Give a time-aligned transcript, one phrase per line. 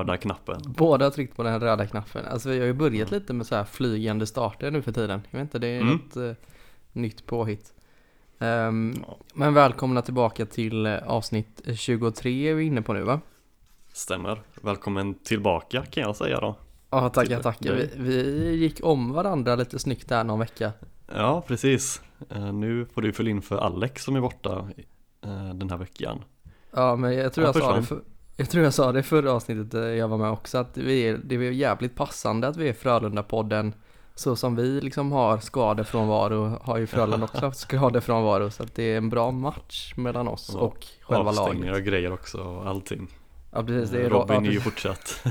[0.00, 0.60] röda knappen.
[0.66, 2.26] Båda har tryckt på den röda knappen.
[2.26, 5.22] Alltså vi har ju börjat lite med så här flygande starter nu för tiden.
[5.30, 5.92] Jag vet inte, det är Mm.
[5.94, 6.32] något eh,
[6.92, 7.72] nytt påhitt.
[8.38, 9.16] Ehm, Ja.
[9.34, 13.20] Men välkomna tillbaka till eh, avsnitt 23 är vi inne på nu va?
[13.92, 14.42] Stämmer.
[14.62, 16.54] Välkommen tillbaka kan jag säga då.
[16.90, 17.74] Ja tackar tackar.
[17.74, 20.72] Vi, vi gick om varandra lite snyggt där någon vecka.
[21.14, 22.02] Ja, precis.
[22.30, 24.68] Eh, Nu får du fylla in för Alex som är borta
[25.24, 26.24] eh, den här veckan.
[26.70, 28.00] Ja men jag tror Han jag sa det för,
[28.40, 31.20] Jag tror jag sa det förra avsnittet eh, jag var med också att vi är,
[31.24, 33.72] det är jävligt passande att vi är Frölunda-podden
[34.14, 38.82] så som vi liksom har skadefrånvaro har ju Frölunda också haft skadefrånvaro så att det
[38.82, 41.86] är en bra match mellan oss Ja, och själva Avstängningar laget.
[41.86, 43.08] och grejer också och allting.
[43.52, 45.24] Ja precis, det är Robin ja, är ju fortsatt.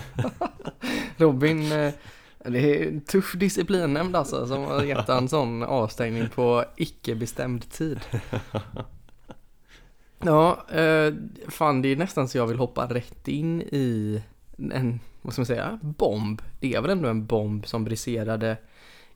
[1.18, 1.94] Robin, eh,
[2.38, 7.72] det är en tuff disciplinnämnd alltså som har gett en sån avstängning på icke bestämd
[7.72, 8.00] tid.
[10.26, 11.14] Ja, eh,
[11.48, 14.22] fan det är nästan så jag vill hoppa rätt in i
[14.58, 16.42] en, vad ska man säga, bomb.
[16.60, 18.58] Det är väl ändå en bomb som briserade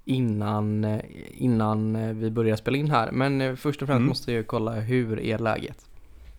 [0.05, 3.11] innan, eh, innan eh, vi började spela in här.
[3.11, 4.07] Men eh, först och främst Mm.
[4.09, 5.85] måste jag ju kolla hur är läget?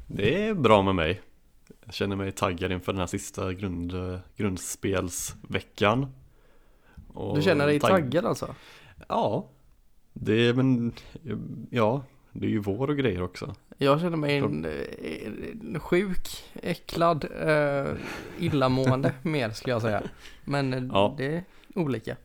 [0.06, 1.20] Det är bra med mig.
[1.84, 3.92] Jag känner mig taggad inför den här sista grund,
[4.36, 6.06] grundspelsveckan.
[7.14, 8.54] Och Du känner dig tagg- taggad alltså?
[9.08, 9.48] Ja.
[10.12, 10.92] Det är men,
[11.70, 13.54] ja, det är ju vår och grejer också.
[13.77, 14.64] Jag känner mig en,
[15.75, 17.92] en sjuk, äcklad, eh,
[18.39, 20.03] illamående mer skulle jag säga.
[20.44, 21.14] Men eh, Ja.
[21.19, 21.44] det är
[21.75, 22.17] olika.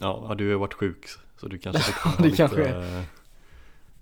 [0.00, 1.06] Ja, du har varit sjuk
[1.40, 3.02] så du kanske det lite, kanske eh,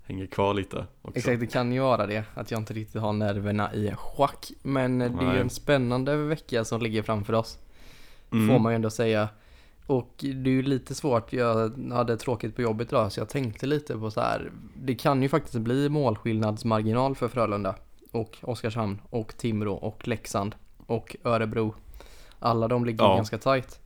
[0.03, 1.17] hänger kvar lite också.
[1.17, 2.23] Exakt, det kan ju vara det.
[2.33, 4.51] Att jag inte riktigt har nerverna i schack.
[4.61, 5.39] Men eh, det är Nej.
[5.41, 7.57] en spännande vecka som ligger framför oss.
[8.31, 8.47] Mm.
[8.49, 9.29] Får man ju ändå säga.
[9.87, 11.33] Och det är ju lite svårt.
[11.33, 14.51] Jag hade tråkigt på jobbet idag så jag tänkte lite på så här.
[14.75, 17.75] Det kan ju faktiskt bli målskillnadsmarginal för Frölunda.
[18.11, 20.55] Och Oskarshamn och Timrå och Leksand
[20.87, 21.75] och Örebro.
[22.39, 23.15] Alla de ligger Ja.
[23.15, 23.79] ganska tajt.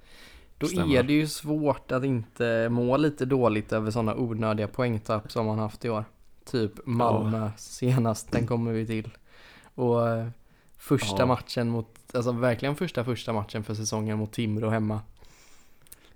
[0.57, 0.95] Då Stämmer.
[0.95, 5.59] är det ju svårt att inte må lite dåligt över sådana onödiga poängtapp som man
[5.59, 6.05] haft i år.
[6.45, 9.09] Typ Malmö senast, den kommer vi till.
[9.75, 10.27] Och eh,
[10.77, 11.25] första Ja.
[11.25, 15.01] matchen mot, alltså verkligen första första matchen för säsongen mot Timrå hemma.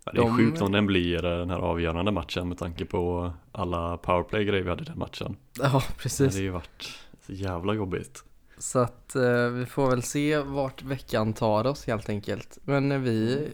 [0.05, 2.85] Ja, det är de- sjukt om den blir eh, den här avgörande matchen med tanke
[2.85, 5.35] på alla powerplay-grejer vi hade i den matchen.
[5.59, 6.33] Ja, Det precis.
[6.33, 6.93] hade ju varit
[7.25, 8.23] så jävla jobbigt.
[8.57, 12.57] Så att eh, vi får väl se vart veckan tar oss helt enkelt.
[12.65, 13.47] Men vi,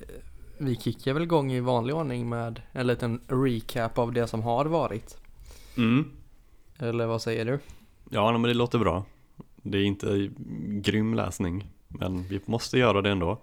[0.57, 4.65] vi kickar väl igång i vanlig ordning med en liten recap av det som har
[4.65, 5.17] varit.
[5.77, 6.05] Mm.
[6.79, 7.59] Eller vad säger du?
[8.09, 9.05] Ja, men det låter bra.
[9.63, 10.29] Det är inte
[10.67, 13.41] grym läsning, men vi måste göra det ändå.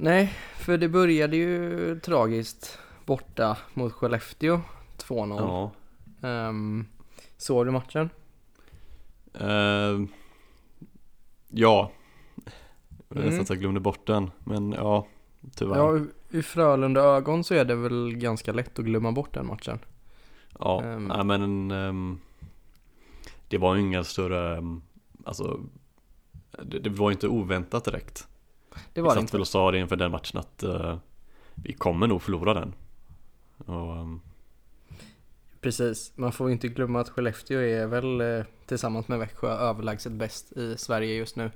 [0.00, 4.60] Nej, för det började ju tragiskt borta mot Skellefteå
[4.98, 5.36] 2-0.
[5.38, 5.72] Ja.
[6.28, 6.86] Ehm,
[7.36, 8.10] såg du matchen?
[9.34, 10.00] Eh,
[11.48, 11.90] ja.
[13.10, 13.24] Mm.
[13.24, 15.06] nästan så jag glömde bort den, men ja,
[15.56, 15.76] tyvärr.
[15.76, 19.34] Ja, Ja, ur- ur Frölunda ögon så är det väl ganska lätt att glömma bort
[19.34, 19.78] den matchen.
[20.60, 21.04] ehm.
[21.08, 22.18] nej, men ehm,
[23.48, 24.82] det var ju inga större, ehm,
[25.24, 25.60] alltså
[26.62, 28.28] det, det var ju inte oväntat direkt.
[28.70, 29.32] Det vi var det satt inte.
[29.32, 30.98] väl och sa det inför den matchen att eh,
[31.54, 32.74] vi kommer nog förlora den.
[33.56, 34.20] Och, ehm,
[35.60, 40.52] Precis, man får inte glömma att Skellefteå är väl eh, tillsammans med Växjö överlägset bäst
[40.52, 41.50] i Sverige just nu.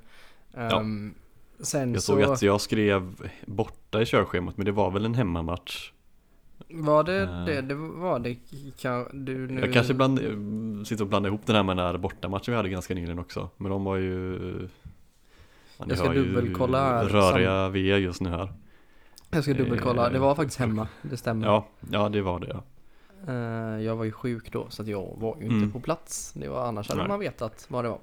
[0.55, 1.15] Ehm,
[1.61, 5.15] sen jag så såg att jag skrev borta i körschemat, men det var väl en
[5.15, 5.93] hemmamatch.
[6.69, 7.44] var det Eh.
[7.44, 8.37] det, det var det
[8.81, 10.19] kan, du nu Jag kanske bland,
[10.87, 13.50] sitter och blandar ihop den här med den här bortamatchen vi hade ganska nyligen också.
[13.56, 14.69] Men de var ju...
[15.82, 18.53] Ja, ni Jag ska dubbelkolla Röriga vi är just nu här.
[19.31, 21.47] Jag ska dubbelkolla, det var faktiskt hemma, det stämmer.
[21.47, 22.62] Ja, ja det var det ja.
[23.28, 25.72] Eh, jag var ju sjuk då så att jag var ju inte Mm.
[25.72, 26.32] på plats.
[26.37, 27.09] Det var annars hade Nej.
[27.09, 27.98] man vetat vad det var.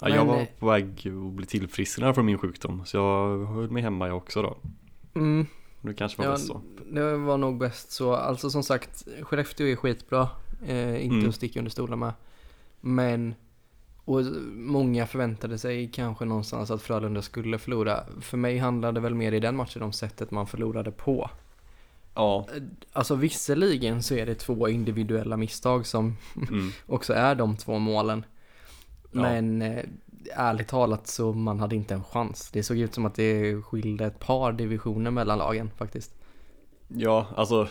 [0.00, 2.82] ja jag Men, var eh, på väg att bli tillfrisknad från min sjukdom.
[2.86, 4.56] Så jag höll mig hemma jag också då.
[5.14, 5.46] Mm,
[5.80, 6.60] Det kanske var ja, bäst så.
[6.92, 8.14] det var nog bäst så.
[8.14, 10.28] Alltså som sagt, Skellefteå är skitbra.
[10.66, 11.28] Eh, inte Mm.
[11.28, 12.12] att sticka under stolen med.
[12.80, 13.34] Men,
[14.10, 18.04] och många förväntade sig kanske någonstans att Frölunda skulle förlora.
[18.20, 21.30] För mig handlade väl mer i den matchen om sättet man förlorade på.
[22.14, 22.46] Ja.
[22.92, 26.70] Alltså visserligen så är det två individuella misstag som Mm.
[26.86, 28.24] också är de två målen.
[29.12, 29.20] Ja.
[29.20, 29.84] Men eh,
[30.34, 32.50] ärligt talat så man hade inte en chans.
[32.52, 36.14] Det såg ut som att det skilde ett par divisioner mellan lagen faktiskt.
[36.88, 37.68] Ja, alltså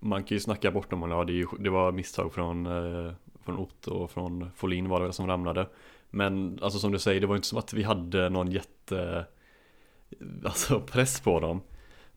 [0.00, 1.10] man kan ju snacka bort dem.
[1.10, 3.12] Ja, det, ju, det var misstag från, eh,
[3.44, 5.68] från Otto och från Folin var det väl som ramlade.
[6.10, 9.26] Men alltså som du säger, det var inte som att vi hade någon jätte
[10.44, 11.60] alltså, press på dem.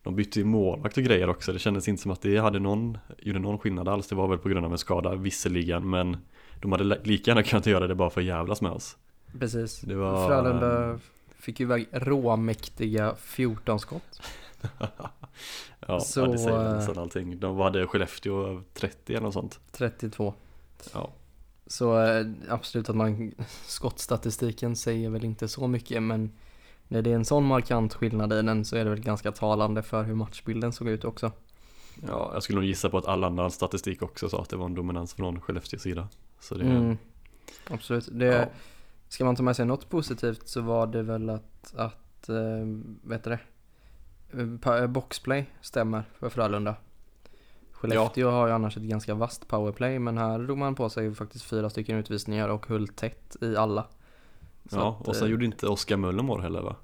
[0.03, 1.53] De bytte ju målvakt och grejer också.
[1.53, 4.07] Det kändes inte som att det hade någon, gjorde någon skillnad alls.
[4.07, 6.17] Det var väl på grund av en skada visserligen, men
[6.61, 8.97] de hade li- lika gärna kunnat göra det bara för att jävlas med oss.
[9.39, 9.81] Precis.
[9.81, 10.99] Det var- Frölunda
[11.39, 14.21] fick ju iväg råmäktiga 14 skott.
[15.87, 17.39] Ja, Så, ja det säger eh, nästan allting.
[17.39, 19.59] De hade Skellefteå 30 eller något sånt.
[19.71, 20.33] 32.
[20.93, 21.13] Ja,
[21.67, 23.31] Så eh, absolut att man,
[23.65, 26.31] skottstatistiken säger väl inte så mycket men
[26.87, 29.83] när det är en sån markant skillnad i den så är det väl ganska talande
[29.83, 31.31] för hur matchbilden såg ut också.
[32.07, 34.65] ja, jag skulle nog gissa på att all annan statistik också sa att det var
[34.65, 36.07] en dominans från Skellefteås sida.
[36.39, 36.97] Så det, Mm,
[37.69, 38.09] absolut.
[38.11, 38.45] Det, ja,
[39.07, 42.65] Ska man ta med sig något positivt så var det väl att, att eh,
[43.03, 43.39] vet du det?
[44.65, 46.75] Eh, Boxplay stämmer för Frölunda.
[47.93, 51.45] Skellefteå har ju annars ett ganska vasst powerplay men här drog man på sig faktiskt
[51.45, 53.87] fyra stycken utvisningar och höll tätt i alla.
[54.69, 56.75] Så ja att, och sen eh, gjorde inte Oskar Möller mål heller va?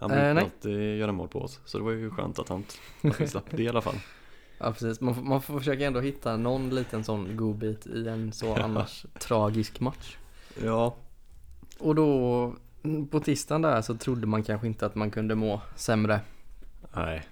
[0.00, 0.44] Han Eh, brukar nej.
[0.44, 1.60] alltid göra mål på oss.
[1.64, 2.64] Så det var ju skönt att han
[3.02, 3.94] att vi slapp det i alla fall.
[4.58, 8.32] Ja precis, man får, man får försöka ändå hitta någon liten sån godbit i en
[8.32, 10.16] så annars tragisk match.
[10.64, 10.94] Ja,
[11.78, 12.54] Och då
[13.10, 16.20] på tisdagen där så trodde man kanske inte att man kunde må sämre.
[16.94, 17.22] nej.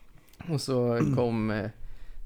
[0.48, 1.70] Och så kom eh,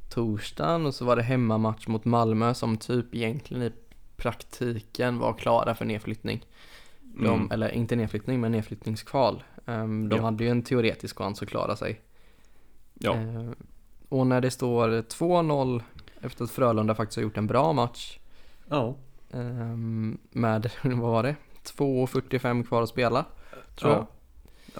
[0.08, 3.72] torsdagen och så var det hemmamatch mot Malmö som typ egentligen i
[4.16, 6.46] praktiken var klara för nedflyttning.
[7.00, 7.50] De, Mm.
[7.50, 9.42] Eller inte nedflyttning men nedflyttningskval.
[9.66, 10.22] Ehm, de Ja.
[10.22, 12.00] hade ju en teoretisk chans att klara sig.
[12.94, 13.50] Ja, Eh,
[14.08, 15.82] och när det står 2-0
[16.20, 18.18] efter att Frölunda faktiskt har gjort en bra match
[18.68, 18.96] ja.
[19.32, 21.36] ehm, med, vad var det?
[21.64, 23.24] 2.45 kvar att spela.
[23.76, 24.06] Tror ja.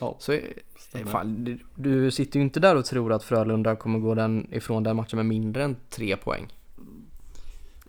[0.01, 3.99] Ja, Så eh, fan, du, du sitter ju inte där och tror att Frölunda kommer
[3.99, 6.53] gå den ifrån den matchen med mindre än tre poäng.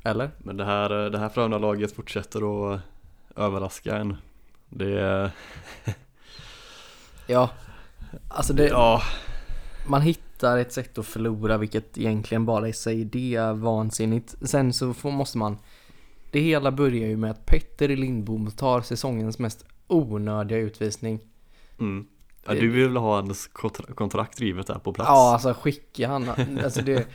[0.03, 0.31] Eller?
[0.37, 2.81] Men det här, det här Frölunda-laget fortsätter att
[3.35, 4.15] överraska en.
[4.69, 5.31] Det är,
[7.27, 7.49] Ja.
[8.27, 9.01] Alltså det, ja,
[9.87, 14.35] man hittar ett sätt att förlora vilket egentligen bara i sig det är vansinnigt.
[14.41, 15.57] Sen så får, måste man,
[16.31, 21.19] det hela börjar ju med att Petter Lindbom tar säsongens mest onödiga utvisning.
[21.80, 22.06] Mm.
[22.48, 25.07] ja du vill ha hans kontra- kontrakt drivet där på plats.
[25.07, 26.30] Ja, alltså skicka han.
[26.63, 27.07] Alltså det,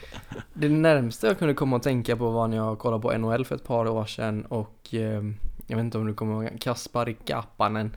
[0.55, 3.55] det närmaste jag kunde komma att tänka på var när jag kollade på NHL för
[3.55, 5.23] ett par år sedan och eh,
[5.67, 7.97] jag vet inte om du kommer ihåg Kaspari Kapanen.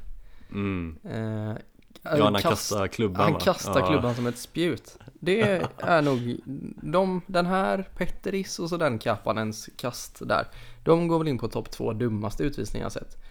[0.51, 0.95] Mm.
[1.03, 1.57] Eh,
[2.05, 3.87] Ja, han kast- kastar klubban Han kastar ja.
[3.87, 4.97] klubban som ett spjut.
[5.13, 5.41] Det
[5.77, 6.37] är nog
[6.81, 10.47] de, den här Petteris och så den Kapanens kast där.
[10.83, 13.22] De går väl in på topp två dummaste utvisningar jag sett.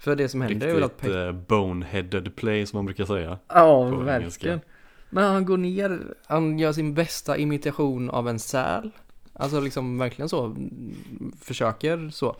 [0.00, 3.38] För det som händer är väl att Riktigt eh, boneheaded play som man brukar säga.
[3.48, 4.20] Ja, verkligen.
[4.20, 4.60] engelska.
[5.10, 8.90] Men han går ner, han gör sin bästa imitation av en säl.
[9.32, 10.56] Alltså liksom verkligen så,
[11.40, 12.36] försöker så.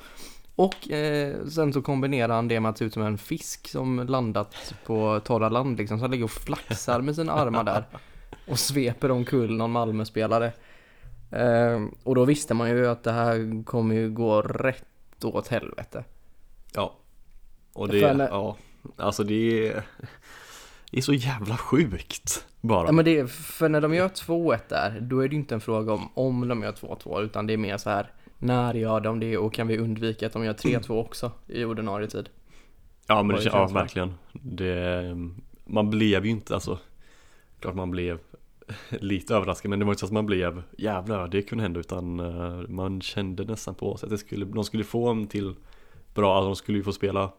[0.55, 4.07] Och eh, sen så kombinerar han det med att se ut som en fisk som
[4.09, 5.99] landat på torra land liksom.
[5.99, 7.85] Så han ligger och flaxar med sina armar där.
[8.49, 10.53] Och sveper omkull någon Malmö-spelare.
[11.31, 16.05] Eh, och då visste man ju att det här kommer ju gå rätt åt helvete.
[16.75, 16.97] Ja.
[17.73, 18.57] Och det, när- ja.
[18.97, 19.83] Alltså det är,
[20.91, 22.87] det är så jävla sjukt bara.
[22.87, 25.55] Ja men det är, för när de gör 2-1 där, då är det ju inte
[25.55, 29.01] en fråga om om de gör 2-2 utan det är mer så här när gör
[29.01, 32.29] de det och kan vi undvika att de gör 3-2 också i ordinarie tid?
[33.07, 35.17] Ja men det, ja verkligen det,
[35.65, 36.79] Man blev ju inte alltså
[37.61, 38.19] Klart man blev
[38.89, 42.21] lite överraskad men det var inte så att man blev Jävlar det kunde hända utan
[42.21, 45.55] eh, Man kände nästan på sig att det skulle, de skulle få en till
[46.15, 47.31] Bra, alltså de skulle ju få spela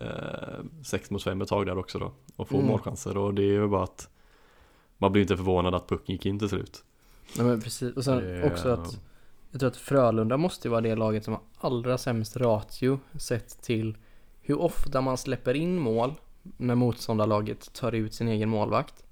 [0.00, 2.66] eh, 6 mot 5 ett tag där också då Och få Mm.
[2.66, 4.08] målchanser och det är ju bara att
[4.98, 6.84] Man blir inte förvånad att pucken gick in till slut
[7.36, 9.00] Nej men precis, och sen Det- också att
[9.50, 13.62] jag tror att Frölunda måste ju vara det laget som har allra sämst ratio sett
[13.62, 13.96] till
[14.40, 19.04] hur ofta man släpper in mål när motståndarlaget tar ut sin egen målvakt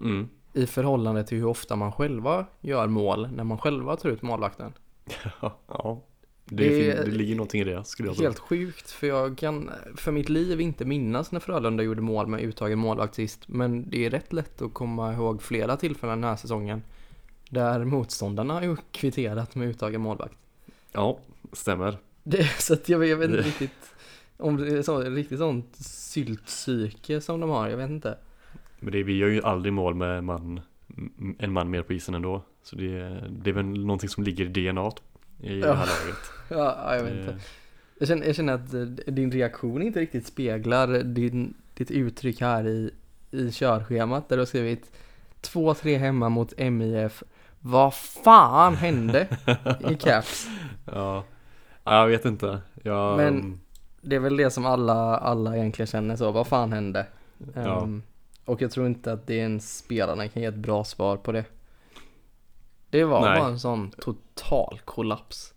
[0.00, 0.28] mm.
[0.52, 4.72] i förhållande till hur ofta man själva gör mål när man själva tar ut målvakten.
[5.68, 6.00] Ja
[6.48, 9.06] det, Det är- fin- det ligger någonting i det skulle jag säga Helt sjukt för
[9.06, 13.48] jag kan för mitt liv inte minnas när Frölunda gjorde mål med uttagen målvakt sist.
[13.48, 16.82] Men det är rätt lätt att komma ihåg flera tillfällen den här säsongen.
[17.50, 20.34] Där motståndarna har kvitterat med uttagen målvakt.
[20.92, 21.18] Ja,
[21.52, 23.94] stämmer Det, så att jag, jag vet inte riktigt
[24.36, 27.68] om det är så, riktigt sånt syltpsyke som de har.
[27.68, 28.18] Jag vet inte.
[28.80, 30.60] Men det, vi gör ju aldrig mål med man,
[31.38, 32.42] en man mer på isen ändå.
[32.62, 34.90] Så det, det är väl någonting som ligger i DNA
[35.40, 35.72] i det Ja.
[35.74, 36.18] här laget.
[36.48, 37.30] Ja, ja, jag vet inte.
[37.32, 37.36] Eh,
[37.98, 38.80] Jag känner, jag känner att eh,
[39.14, 42.90] din reaktion inte riktigt speglar din, ditt uttryck här i,
[43.30, 44.92] i körschemat där du har skrivit
[45.42, 47.22] 2-3 hemma mot MIF.
[47.60, 49.26] Vad fan hände?
[49.90, 50.46] I caps.
[50.84, 51.24] Ja,
[51.84, 52.60] Ja, jag vet inte.
[52.82, 53.60] Jag, Men-
[54.00, 56.30] Det är väl det som alla, alla egentligen känner så.
[56.32, 57.06] Vad fan hände?
[57.54, 57.82] Ja.
[57.82, 58.02] Ehm,
[58.44, 61.32] och jag tror inte att det är en spelarna kan ge ett bra svar på
[61.32, 61.44] det.
[62.96, 63.40] Det var Nej.
[63.40, 65.54] bara en sån total kollaps.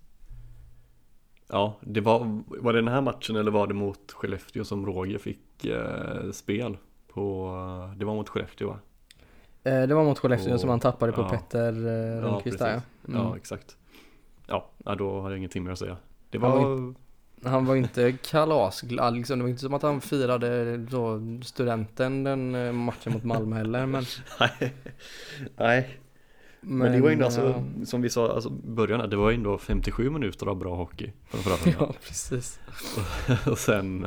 [1.47, 5.17] ja, det var, var det den här matchen eller var det mot Skellefteå som Roger
[5.17, 6.77] fick eh, spel?
[7.13, 8.79] På, det var mot Skellefteå va?
[9.63, 11.29] Eh, det var mot Skellefteå Och- som han tappade på ja.
[11.29, 12.81] Petter eh, Rönnqvist där ja.
[13.13, 13.21] Mm.
[13.21, 13.77] Ja, exakt.
[14.47, 15.97] Ja, ja, då har jag ingenting mer att säga.
[16.29, 16.93] Det Han var,
[17.49, 19.39] Han var inte kalasglad liksom.
[19.39, 23.85] Det var inte som att han firade då studenten den eh, matchen mot Malmö heller.
[23.85, 24.03] Men,
[24.39, 24.73] nej.
[25.57, 25.97] nej.
[26.61, 27.41] Men, det var ju alltså,
[27.79, 31.11] ja, som vi sa, alltså början, det var ju ändå 57 minuter av bra hockey.
[31.79, 32.59] ja, precis.
[33.47, 34.01] Och sen,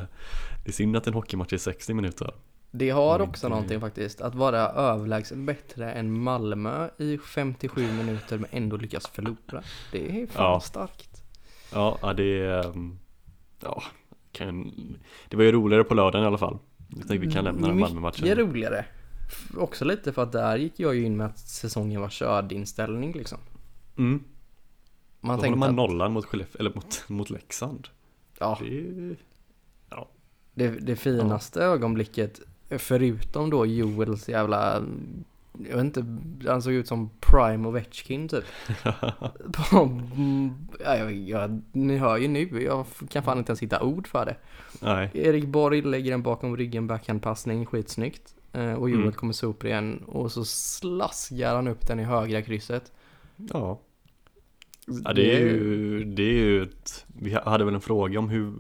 [0.65, 2.35] det är synd att en hockeymatch är 60 minuter.
[2.71, 4.21] Det har också det- någonting faktiskt.
[4.21, 9.63] Att vara överlägset bättre än Malmö i 57 minuter men ändå lyckas förlora.
[9.93, 10.61] Det är fan Ja.
[10.61, 11.23] starkt.
[11.73, 12.99] Ja, det är, ehm,
[13.63, 13.83] ja,
[14.33, 14.73] kan,
[15.29, 16.59] det var ju roligare på lördagen i alla fall.
[16.89, 18.23] Jag tänkte vi kan lämna den Malmö-matchen.
[18.23, 18.85] Mycket roligare.
[19.57, 23.13] Också lite för att där gick jag ju in med att säsongen var körd inställning
[23.13, 23.39] liksom.
[23.99, 24.25] Mm.
[25.21, 27.89] Man Då håller man att, nollan mot Skellefteå, eller mot, mot Leksand.
[28.39, 28.59] ja,
[30.55, 34.83] Det är, det, det finaste ögonblicket, förutom då Joels jävla,
[35.69, 36.05] jag vet inte,
[36.51, 38.45] han såg ut som Prime Ovechkin typ.
[39.53, 39.77] På-
[40.17, 44.07] mm, ja, jag, jag, ni hör ju nu, jag kan fan inte ens hitta ord
[44.09, 44.37] för det.
[44.81, 48.35] nej, Erik Borg lägger den bakom ryggen, backhandpassning, skitsnyggt.
[48.53, 49.13] Eh, och Joel Mm.
[49.13, 52.93] kommer sopa igen och så slaskar han upp den i högra krysset.
[53.37, 53.81] ja.
[55.05, 58.53] Ja, det är ju, det är ju ett, vi hade väl en fråga om hur,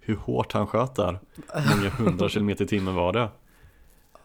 [0.00, 1.18] hur hårt han sköt där.
[1.54, 3.28] Hur många hundra kilometer i timmen var det?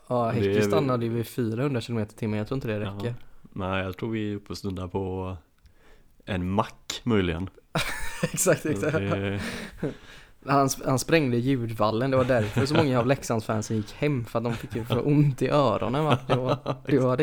[0.07, 2.79] Ja, Häcke är- stannade ju vid 400 km i timmen, jag tror inte det Ja.
[2.79, 3.15] räcker.
[3.53, 5.37] Nej, jag tror vi är uppe och snurrar på
[6.25, 7.49] en mack möjligen.
[8.33, 8.93] exakt, exakt.
[8.97, 9.39] Det,
[10.45, 14.43] Han, han sprängde ljudvallen, det var därför så många av Leksandsfansen gick hem för att
[14.43, 16.17] de fick ju för ont i öronen va.
[16.27, 16.99] Det var det.
[16.99, 17.17] Var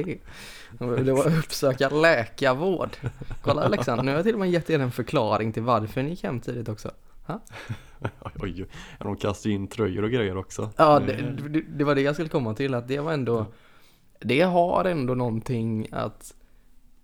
[0.97, 1.03] det.
[1.03, 2.97] det var uppsöka läkarvård.
[3.43, 6.11] Kolla Leksand, nu har jag till och med gett er en förklaring till varför ni
[6.11, 6.91] gick hem tidigt också.
[8.21, 8.67] oj, oj,
[8.99, 10.71] ja, de kastar in tröjor och grejer också.
[10.77, 11.13] Ja, det,
[11.49, 13.47] det, det var det jag skulle komma till, att det var ändå,
[14.21, 16.35] det har ändå någonting att,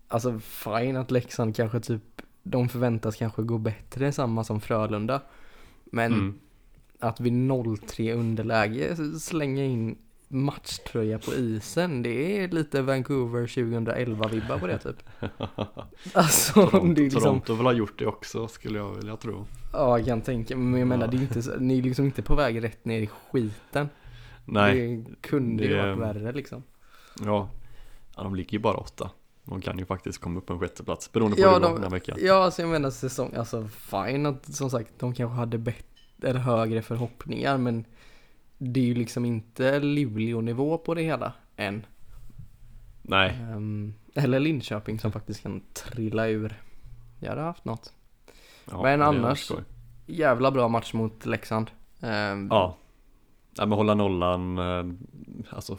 [0.09, 2.03] alltså fine att Leksand kanske typ,
[2.43, 5.21] de förväntas kanske gå bättre, samma som Frölunda.
[5.85, 6.35] Men Mm.
[6.99, 9.99] att vid 0-3 underläge slänga in
[10.29, 14.97] matchtröja på isen, det är lite Vancouver 2011-vibbar på det typ.
[16.15, 19.47] Alltså, Toronto, det liksom, Toronto vill ha gjort det också skulle jag vilja tro.
[19.73, 21.11] ja jag kan tänka men jag menar Ja.
[21.11, 23.89] det är inte, så- ni är liksom inte på väg rätt ner i skiten.
[24.45, 26.63] Nej, Det kunde ju det- varit värre liksom.
[27.25, 27.49] ja.
[28.17, 29.11] ja, de ligger ju bara åtta.
[29.45, 31.91] De kan ju faktiskt komma upp på en sjätteplats beroende på Ja, hur de- den
[31.91, 32.19] veckan.
[32.21, 36.41] Ja, alltså jag menar säsong, alltså fine att som sagt de kanske hade bättre, eller
[36.41, 37.85] högre förhoppningar men
[38.59, 41.87] det är ju liksom inte Luleå-nivå på det hela än.
[43.03, 46.63] Nej, Ehm, eller Linköping som faktiskt kan trilla ur.
[47.21, 47.93] Jag hade haft något.
[48.71, 49.53] ja, Men annars-.
[50.07, 51.71] Jävla bra match mot Leksand.
[52.01, 52.77] Ehm, Ja.
[53.57, 54.85] ja, men hålla nollan, eh,
[55.51, 55.79] alltså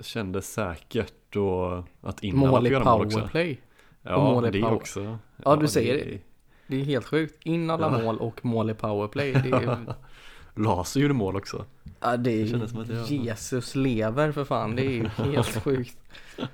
[0.00, 3.60] kändes säkert och att innan mål i powerplay.
[4.02, 4.74] Ja, och mål i det power.
[4.74, 5.18] också.
[5.44, 6.04] Ja, du säger det.
[6.10, 6.18] det.
[6.66, 7.38] Det är helt sjukt.
[7.46, 8.02] In alla Ja.
[8.04, 9.32] mål och mål i powerplay.
[9.32, 9.78] Det är,
[10.54, 11.64] Laser gjorde mål också.
[12.00, 14.76] ja, det Det är att jag- Jesus lever för fan.
[14.76, 15.96] Det är ju helt sjukt.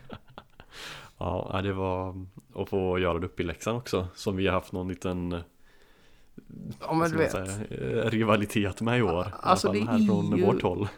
[1.19, 4.55] Ja, ja, det var att få göra det uppe i Leksand också som vi har
[4.55, 5.41] haft någon liten eh,
[6.81, 7.31] Ja men du vet.
[7.31, 9.27] säga, eh, rivalitet med i år.
[9.41, 10.89] Alltså, I alla det fall här är från ju- vårt håll.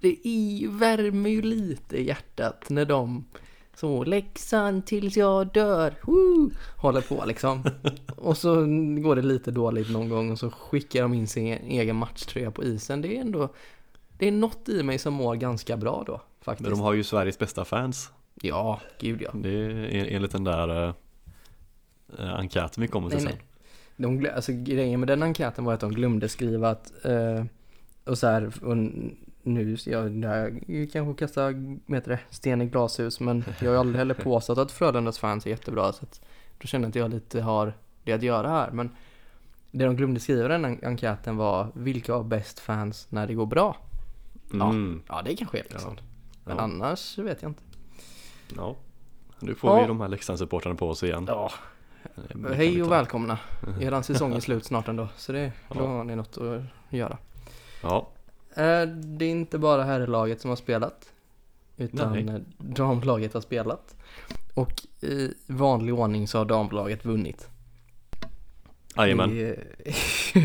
[0.00, 3.24] Det är, värmer ju lite i hjärtat när de
[3.76, 6.50] så Leksand tills jag dör, Woo!
[6.76, 7.64] håller på liksom.
[8.16, 8.54] Och så
[9.02, 12.64] går det lite dåligt någon gång och så skickar de in sin egen matchtröja på
[12.64, 13.02] isen.
[13.02, 13.48] Det är ändå,
[14.18, 16.68] det är något i mig som mår ganska bra då faktiskt.
[16.68, 18.10] Men de har ju Sveriges bästa fans.
[18.42, 19.30] Ja, gud ja.
[19.34, 20.88] Det är enligt den där
[22.18, 23.38] eh, enkäten vi kommer till Nej, sen.
[23.38, 23.46] nej.
[23.96, 27.44] De, alltså, grejen med den enkäten var att de glömde skriva att, eh,
[28.04, 28.52] och så här,
[29.46, 30.60] nu, ja, det här
[30.92, 31.42] kanske kasta
[31.86, 35.46] vad heter det, sten i glashus, men jag har aldrig heller påstått att Frölundas fans
[35.46, 36.20] är jättebra, så att
[36.58, 37.72] då känner jag att jag lite har
[38.04, 38.90] det att göra här, men
[39.70, 43.34] det de glömde skriva i den en- enkäten var vilka har bäst fans när det
[43.34, 43.76] går bra?
[44.52, 44.68] Ja.
[44.70, 45.02] Mm.
[45.08, 45.94] Ja, det kanske är liksom.
[45.96, 46.02] Ja.
[46.44, 46.62] Men Ja.
[46.62, 47.62] annars vet jag inte.
[48.56, 48.76] ja.
[49.40, 49.80] Nu får Ja.
[49.82, 51.24] vi de här Leksandssupportrarna på oss igen.
[51.28, 51.50] Ja,
[52.54, 53.38] hej och välkomna.
[53.80, 57.18] Eran säsong är slut snart ändå, så det, då har ni något att göra.
[57.82, 58.08] Ja,
[58.94, 61.12] Det är inte bara herrlaget som har spelat.
[61.76, 62.28] Utan Nej.
[62.28, 63.96] eh, damlaget har spelat.
[64.54, 67.48] Och i vanlig ordning så har damlaget vunnit.
[68.96, 69.30] jajamän.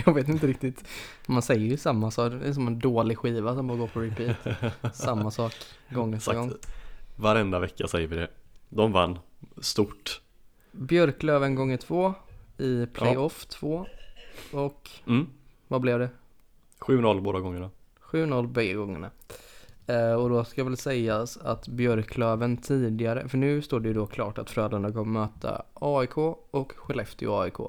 [0.05, 0.83] Jag vet inte riktigt.
[1.27, 2.31] Man säger ju samma sak.
[2.31, 4.37] Det är som en dålig skiva som bara går på repeat.
[4.95, 5.53] Samma sak
[5.89, 6.51] gång efter gång.
[7.15, 8.27] Varenda vecka säger vi det.
[8.69, 9.19] De vann
[9.61, 10.21] stort.
[10.71, 12.13] Björklöven gånger två.
[12.57, 13.85] I playoff två.
[14.51, 15.27] Och Mm.
[15.67, 16.09] vad blev det?
[16.79, 17.69] 7-0 båda gångerna.
[18.11, 19.09] 7-0 bägge gångerna.
[19.87, 24.05] Eh, och då ska väl sägas att Björklöven tidigare, för nu står det ju då
[24.05, 26.17] klart att Frölunda kommer möta AIK
[26.51, 27.59] och Skellefteå AIK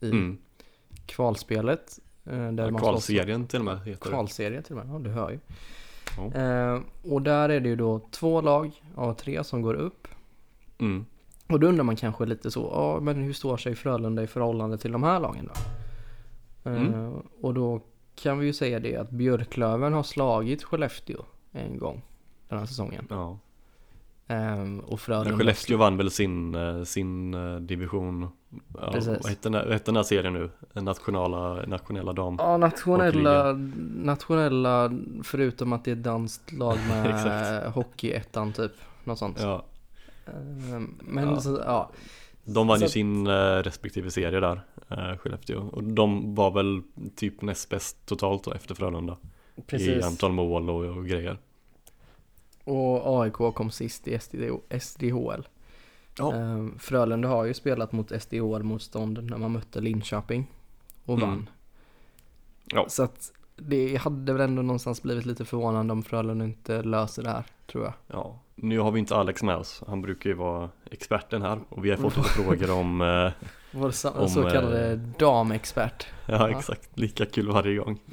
[0.00, 0.38] i Mm.
[1.06, 1.98] kvalspelet.
[2.24, 4.10] Eh, där Ja, slåss- kvalserien till och med heter det.
[4.10, 5.38] Kvalserie till och med, ja du hör ju.
[6.34, 6.80] Eh,
[7.12, 10.08] och där är det ju då två lag av tre som går upp.
[10.78, 11.06] Mm.
[11.48, 14.78] Och då undrar man kanske lite så, ja men hur står sig Frölunda i förhållande
[14.78, 16.70] till de här lagen då?
[16.70, 17.12] Mm.
[17.40, 17.80] och då
[18.16, 22.02] kan vi ju säga det att Björklöven har slagit Skellefteå en gång
[22.48, 23.06] den här säsongen.
[23.10, 23.38] Ja.
[24.26, 25.38] Eh, och Men Frölunda...
[25.38, 28.28] Skellefteå vann väl sin, eh, sin eh, division
[28.80, 29.18] ja, Precis.
[29.22, 30.50] Vad heter den, heter den här serien nu?
[30.72, 33.52] Den Nationella, dam Ja, nationella,
[33.94, 34.92] nationella,
[35.24, 37.72] förutom att det är ett danskt lag med.
[37.72, 38.72] Hockeyettan typ.
[39.04, 39.38] Något sånt.
[39.40, 39.64] ja.
[40.26, 41.40] Eh, Men Ja.
[41.40, 41.90] Så, ja,
[42.48, 46.82] De vann Så ju sin eh, respektive serie där, eh, Skellefteå Och de var väl
[47.16, 49.16] typ näst bäst totalt då efter Frölunda
[49.56, 50.04] I precis.
[50.04, 51.38] antal mål och, och grejer
[52.64, 54.34] Och AIK kom sist i SD,
[54.80, 55.48] SDHL.
[56.18, 56.34] Ja.
[56.34, 60.46] Eh, Frölunda har ju spelat mot SDHL-motstånd när man mötte Linköping
[61.04, 61.28] och Mm.
[61.28, 61.48] vann.
[62.66, 62.86] Ja.
[62.88, 67.30] Så att det hade väl ändå någonstans blivit lite förvånande om Frölunda inte löser det
[67.30, 67.92] här, tror jag.
[68.06, 71.84] Ja, nu har vi inte Alex med oss, han brukar ju vara experten här och
[71.84, 73.30] vi har fått lite frågor om, eh,
[73.70, 76.06] Vår Om, så kallade eh, damexpert.
[76.26, 76.58] ja Ja.
[76.58, 77.98] exakt, lika kul varje gång.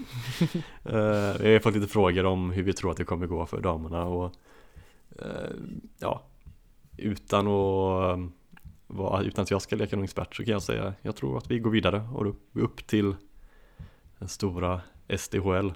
[0.85, 3.61] Eh, Vi har fått lite frågor om hur vi tror att det kommer gå för
[3.61, 4.33] damerna och
[5.19, 5.51] eh,
[5.99, 6.21] ja,
[6.97, 8.25] utan att eh,
[8.87, 11.51] vara, utan att jag ska leka någon expert så kan jag säga jag tror att
[11.51, 13.15] vi går vidare och upp, upp till
[14.19, 14.81] den stora
[15.17, 15.73] SDHL,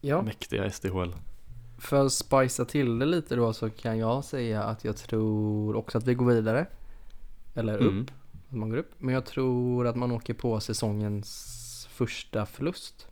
[0.00, 1.12] Ja, mäktiga SDHL
[1.84, 5.98] för att spicea till det lite då så kan jag säga att jag tror också
[5.98, 6.66] att vi går vidare.
[7.54, 7.82] Eller upp.
[7.92, 8.06] Mm.
[8.50, 8.92] att man går upp.
[8.98, 13.08] Men jag tror att man åker på säsongens första förlust.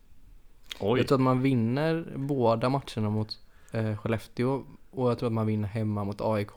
[0.81, 3.39] Oj, Jag tror att man vinner båda matcherna mot
[3.73, 6.51] eh, Skellefteå och jag tror att man vinner hemma mot AIK.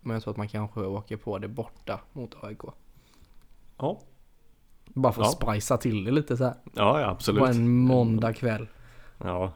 [0.00, 2.58] Men jag tror att man kanske åker på det borta mot AIK.
[3.78, 4.00] ja,
[4.84, 5.52] Bara för att Ja.
[5.52, 6.54] spicea till det lite så här.
[6.74, 8.66] ja, ja På absolut en måndag kväll.
[9.18, 9.52] Ja,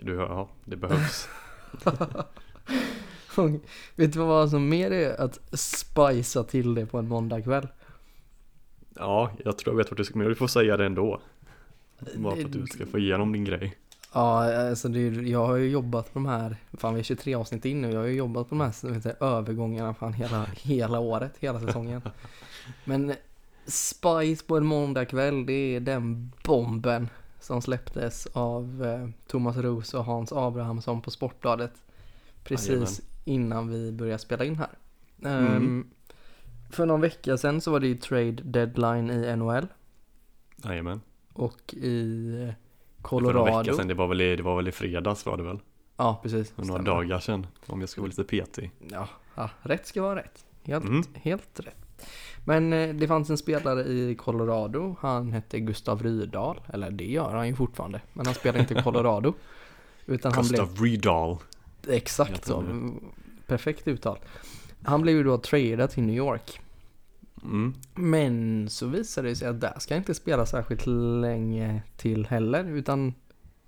[0.00, 1.28] du, ja, det behövs.
[3.96, 7.68] Vet du vad som mer är att spicea till det på en måndag kväll?
[8.94, 11.20] Ja, jag tror jag vet vad du ska men du får säga det ändå.
[12.16, 13.76] Bara för att du ska få igenom din grej.
[14.12, 17.64] Ja, alltså det, jag har ju jobbat på de här, fan vi är 23 avsnitt
[17.64, 20.98] in nu, jag har ju jobbat på de här som heter, övergångarna fan hela, hela
[20.98, 22.02] året, hela säsongen.
[22.84, 23.14] Men
[23.66, 27.08] Spice på en måndagkväll, det är den bomben
[27.42, 31.72] som släpptes av eh, Thomas Roos och Hans Abrahamsson på Sportbladet.
[32.44, 32.88] Precis Jajamän.
[33.24, 34.70] innan vi började spela in här.
[35.24, 35.56] Mm.
[35.56, 35.90] Ehm,
[36.70, 39.66] för någon vecka sedan så var det ju trade deadline i NHL
[40.64, 41.00] Jajamän
[41.32, 42.54] och i eh, För veckor
[43.02, 43.76] Colorado.
[43.76, 45.58] sedan, det var, väl i, det var väl i fredags var det väl?
[45.96, 46.50] Ja, precis.
[46.50, 50.16] För några dagar sedan Om jag ska vara lite petig Ja, ja, rätt ska vara
[50.16, 50.44] rätt.
[50.62, 51.02] Helt, Mm.
[51.14, 52.06] helt rätt.
[52.44, 57.34] Men eh, det fanns en spelare i Colorado, han hette Gustav Rydahl, eller det gör
[57.34, 59.34] han ju fortfarande, men han spelar inte i Colorado.
[60.06, 61.38] Utan han blev, Gustav Rydahl
[61.88, 62.64] exakt så,
[63.46, 64.18] perfekt uttal.
[64.82, 66.60] Han blev ju då tradad till New York.
[67.42, 67.74] mm.
[67.94, 70.86] Men så visade det sig att där ska han inte spela särskilt
[71.20, 73.14] länge till heller, utan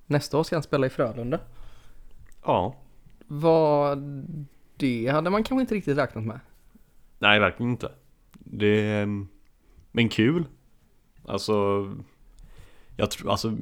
[0.06, 1.38] nästa år ska han spela i Frölunda.
[2.44, 2.74] Ja,
[3.26, 3.98] Vad
[4.76, 6.40] det hade man kanske inte riktigt räknat med.
[7.18, 7.90] nej verkligen inte
[8.58, 9.26] Det är,
[9.92, 10.44] men kul.
[11.26, 11.86] Alltså
[12.96, 13.56] Jag tror, alltså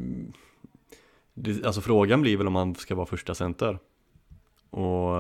[1.35, 3.79] det, Alltså frågan blir väl om han ska vara första center.
[4.71, 5.15] Och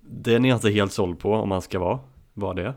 [0.00, 1.98] Den är jag inte helt såld på om han ska vara,
[2.34, 2.74] vara det.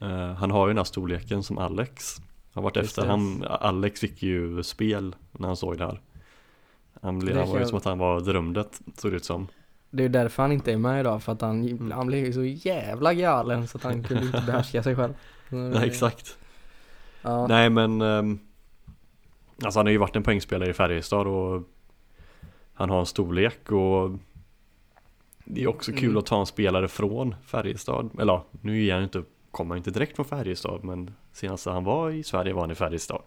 [0.00, 2.16] Eh, Han har ju den här storleken som Alex
[2.52, 6.00] Har varit efter, han, Alex fick ju spel när han såg det här.
[7.02, 9.48] Han, blev, han var ju som att han var drömdet, såg det ut som
[9.94, 11.90] Det är därför han inte är med idag, för att han, Mm.
[11.90, 15.14] han blev ju så jävla galen så att han kunde inte behärska sig själv.
[15.48, 16.38] Nej exakt
[17.22, 18.38] Ja, Nej men ehm,
[19.64, 21.62] Alltså han har ju varit en poängspelare i Färjestad och
[22.74, 24.10] Han har en storlek och
[25.44, 26.16] Det är också kul Mm.
[26.18, 29.90] att ta en spelare från Färjestad Eller ja, nu är han inte Kommer han inte
[29.90, 33.22] direkt från Färjestad men Senast han var i Sverige var han i Färjestad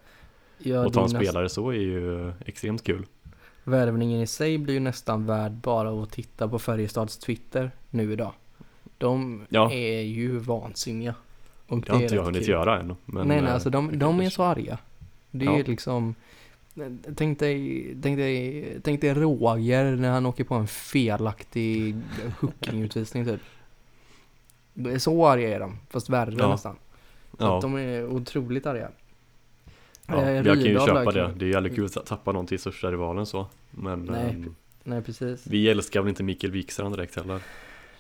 [0.58, 3.06] ja, Och ta en näst- spelare så är ju extremt kul
[3.68, 8.32] Värvningen i sig blir ju nästan värd bara att titta på Färjestads Twitter nu idag.
[8.98, 9.72] De Ja.
[9.72, 11.16] är ju vansinniga.
[11.68, 12.50] Och Det har inte är jag hunnit kul.
[12.50, 14.78] göra än men, nej, nej, eh, alltså de, de är så arga.
[15.32, 15.58] Det är Ja.
[15.58, 16.16] ju liksom
[17.16, 21.96] Tänk dig, tänk, dig, tänk dig Roger när han åker på en felaktig
[22.40, 23.42] hookingutvisning typ.
[24.88, 26.50] Är Så arga är de, fast värre Ja.
[26.52, 26.76] nästan.
[27.38, 28.90] Ja, de är otroligt arga.
[30.08, 30.22] Ja.
[30.22, 32.92] Eh, jag kan ju köpa det Det är jävligt kul att tappa någon till största
[32.92, 34.30] rivalen så Men Nej.
[34.30, 35.48] ehm, Nej, precis.
[35.48, 37.40] Vi älskar väl inte Mikael Wikstrand direkt heller.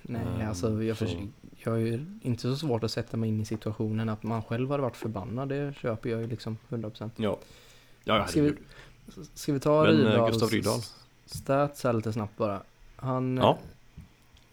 [0.02, 1.18] Nej, Ehm, alltså jag, så- förs-
[1.58, 4.72] jag har ju inte så svårt att sätta mig in i situationen att man själv
[4.72, 5.50] hade varit förbannad.
[5.50, 7.12] Det köper jag ju liksom 100%.
[7.15, 7.38] Ja.
[8.04, 8.65] Ja, Ska vi, herregud.
[9.34, 10.80] ska vi ta Men, eh, Rydals Gustav Rydahl?
[11.26, 12.62] stats här lite snabbt bara?
[12.96, 13.58] Han Ja.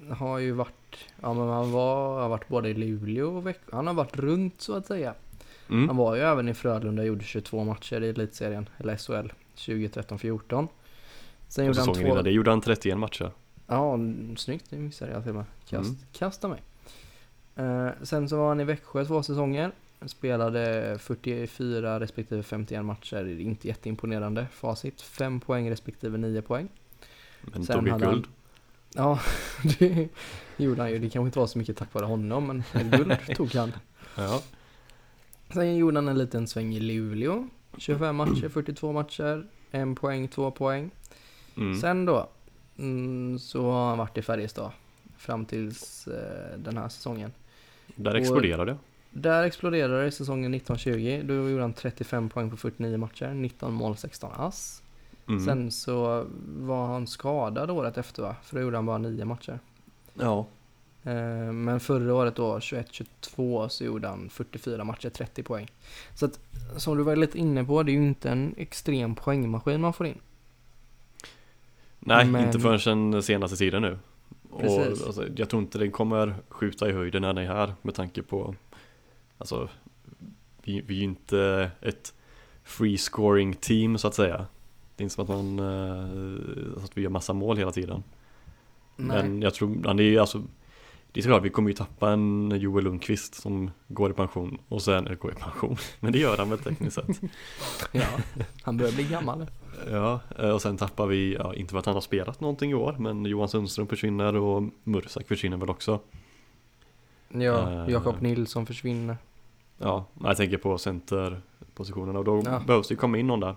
[0.09, 3.71] eh, har ju varit, ja men han var, har varit både i Luleå och Växjö.
[3.77, 5.15] Han har varit runt så att säga.
[5.69, 5.97] Han Mm.
[5.97, 10.69] var ju även i Frölunda och gjorde 22 matcher i elitserien, eller SHL, 2013-14.
[11.49, 12.01] Sen gjorde han två...
[12.01, 13.31] innan det gjorde han 31 matcher.
[13.67, 13.99] Ja,
[14.37, 14.67] snyggt.
[14.71, 15.45] Det missade jag till och med.
[15.69, 16.01] Kast, Mm.
[16.13, 16.63] Kasta mig.
[17.57, 19.73] Eh, sen så var han i Växjö två säsonger.
[20.07, 23.41] Spelade 44 respektive 51 matcher.
[23.41, 25.01] Inte jätteimponerande facit.
[25.03, 26.69] 5 poäng respektive 9 poäng.
[27.43, 28.27] Men Sen tog hade han- guld.
[28.95, 29.21] Ja,
[29.79, 30.09] det
[30.57, 30.99] gjorde han ju.
[30.99, 33.73] Det kanske inte var så mycket tack vare honom, men guld tog han.
[34.17, 34.43] Ja.
[35.55, 37.49] Sen gjorde han en liten sväng i Luleå.
[37.79, 39.47] 25 matcher, 42 matcher.
[39.71, 40.91] En poäng, två poäng.
[41.57, 41.81] Mm.
[41.81, 42.29] Sen då,
[42.79, 44.71] mm, så har han varit i Färjestad.
[45.17, 47.33] Fram tills eh, den här säsongen.
[47.97, 48.79] Där exploderade det.
[49.11, 51.23] Där exploderade det i säsongen 1920.
[51.25, 54.83] Då gjorde han 35 poäng på 49 matcher, 19 mål, 16 ass.
[55.29, 55.45] Mm.
[55.45, 58.37] Sen så var han skadad året efter va?
[58.43, 59.59] För då gjorde han bara 9 matcher.
[60.15, 60.47] Ja.
[61.05, 65.69] Eh, Men förra året då, 21-22, så gjorde han 44 matcher, 30 poäng.
[66.15, 66.41] Så att,
[66.77, 70.07] som du var lite inne på, det är ju inte en extrem poängmaskin man får
[70.07, 70.19] in.
[71.99, 73.99] Nej, Men- inte förrän den senaste tiden nu.
[74.59, 75.01] Precis.
[75.01, 77.95] Och alltså, jag tror inte den kommer skjuta i höjden när den är här med
[77.95, 78.55] tanke på
[79.39, 79.69] Alltså
[80.63, 82.15] Vi, vi är ju inte ett
[82.65, 84.47] free scoring team så att säga
[84.97, 88.03] Det är inte som att man eh, att vi gör massa mål hela tiden
[88.97, 89.23] Nej.
[89.23, 90.43] Men jag tror, det är alltså
[91.13, 94.83] Det är såklart, vi kommer ju tappa en Joel Lundqvist som går i pension och
[94.83, 97.21] sen, eller går i pension, men det gör han väl tekniskt sett
[97.93, 98.07] Ja,
[98.63, 99.47] han börjar bli gammal.
[99.91, 102.75] Ja, eh, och sen tappar vi, ja, inte för att han har spelat någonting i
[102.75, 106.01] år, men Johan Sundström försvinner och Mursak försvinner väl också.
[107.29, 107.91] Ja, Eh.
[107.91, 109.17] Jakob Nilsson försvinner.
[109.79, 112.63] Ja, jag tänker på centerpositionerna och då Ja.
[112.67, 113.57] behövs det komma in någon där.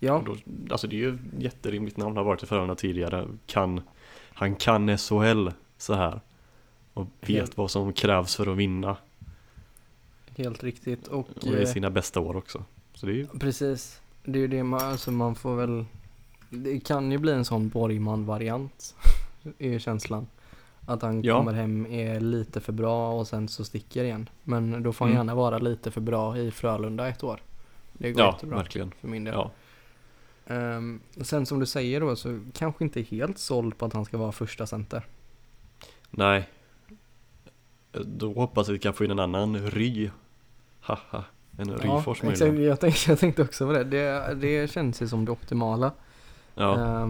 [0.00, 0.36] Ja, då,
[0.70, 3.26] alltså det är ju jätterimligt namn, har varit i Frölunda tidigare.
[3.46, 3.80] Kan,
[4.34, 6.20] han kan SHL så här.
[6.96, 7.56] Och vet Helt.
[7.56, 8.96] vad som krävs för att vinna.
[10.36, 11.06] helt riktigt.
[11.08, 12.64] Och, Och i eh, sina bästa år också.
[12.94, 14.00] Så det är ju, precis.
[14.24, 15.84] Det är ju det man, alltså man får väl,
[16.50, 18.94] det kan ju bli en sån Borgman-variant.
[19.58, 20.26] är känslan.
[20.86, 21.38] Att han Ja.
[21.38, 24.28] kommer hem, är lite för bra och sen så sticker igen.
[24.44, 25.18] Men då får han Mm.
[25.18, 27.40] gärna vara lite för bra i Frölunda ett år.
[27.92, 28.92] Det går ja, jättebra verkligen.
[29.00, 29.34] för min del.
[29.34, 29.50] Ja.
[30.54, 34.18] Ehm, sen som du säger då så kanske inte helt såld på att han ska
[34.18, 35.06] vara första center.
[36.10, 36.48] Nej.
[38.04, 40.10] Då hoppas vi kan få in en annan Ry.
[40.80, 41.24] Haha.
[41.58, 42.40] En Ryfors exakt.
[42.40, 42.64] möjligen.
[42.68, 43.84] Jag tänkte, jag tänkte också på det.
[43.84, 44.34] det.
[44.34, 45.92] Det känns ju som det optimala.
[46.54, 47.08] Ja.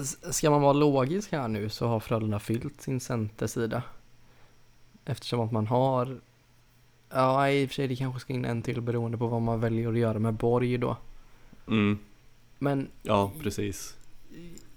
[0.00, 3.82] S- ska man vara logisk här nu så har Frölunda fyllt sin centersida.
[5.04, 6.20] Eftersom att man har,
[7.10, 9.60] ja i och för sig det kanske ska in en till beroende på vad man
[9.60, 10.96] väljer att göra med Borg då.
[11.68, 11.98] Mm.
[12.58, 13.96] Men Ja, precis.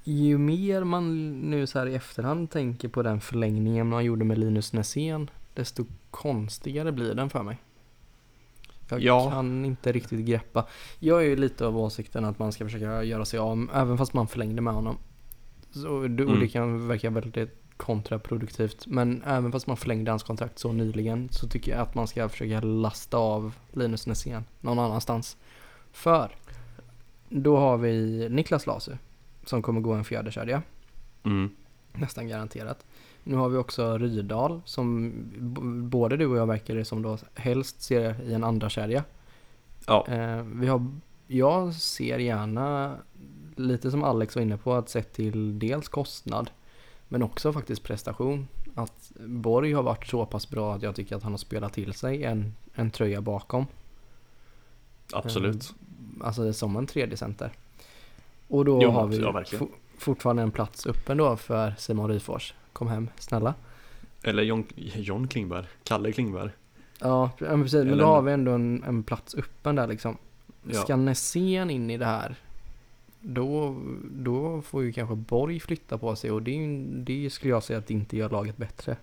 [0.03, 4.37] Ju mer man nu så här i efterhand tänker på den förlängningen man gjorde med
[4.37, 7.57] Linus Näsén, desto konstigare blir den för mig.
[8.89, 9.29] Jag Ja.
[9.29, 10.65] kan inte riktigt greppa.
[10.99, 14.13] Jag är ju lite av åsikten att man ska försöka göra sig av, även fast
[14.13, 14.97] man förlängde med honom.
[15.71, 16.47] Så, och det Mm.
[16.47, 18.87] kan verka väldigt kontraproduktivt.
[18.87, 22.29] Men även fast man förlängde hans kontrakt så nyligen så tycker jag att man ska
[22.29, 25.37] försöka lasta av Linus Näsén någon annanstans.
[25.91, 26.31] För
[27.29, 28.91] då har vi Niklas Lasu
[29.45, 30.61] som kommer gå en fjärde kedja
[31.23, 31.49] Mm.
[31.93, 32.85] nästan garanterat.
[33.23, 35.13] Nu har vi också Rydal som
[35.89, 39.03] både du och jag verkar det som då helst ser i en andra kedja.
[39.87, 40.07] Ja.
[40.07, 40.91] Eh, vi har,
[41.27, 42.95] jag ser gärna,
[43.55, 46.51] lite som Alex var inne på, att sett till dels kostnad
[47.07, 48.47] men också faktiskt prestation.
[48.75, 51.93] Att Borg har varit så pass bra att jag tycker att han har spelat till
[51.93, 53.65] sig en, en tröja bakom.
[55.13, 55.73] Absolut.
[56.21, 57.51] Alltså som en tredje center.
[58.53, 59.43] Och då Jo, har vi ja,
[59.97, 62.53] fortfarande en plats öppen då för Simon Ryfors.
[62.73, 63.53] Kom hem, snälla.
[64.23, 64.63] Eller John,
[64.95, 65.65] John Klingberg.
[65.83, 66.49] Kalle Klingberg.
[66.99, 67.73] Ja, pre- ja, precis.
[67.73, 70.17] Men Eller då en- har vi ändå en, en plats öppen där liksom.
[70.63, 70.81] Ja.
[70.81, 72.35] Ska Nässén in i det här,
[73.21, 73.75] då,
[74.11, 77.87] då får ju kanske Borg flytta på sig och det, det skulle jag säga att
[77.87, 78.97] det inte gör laget bättre.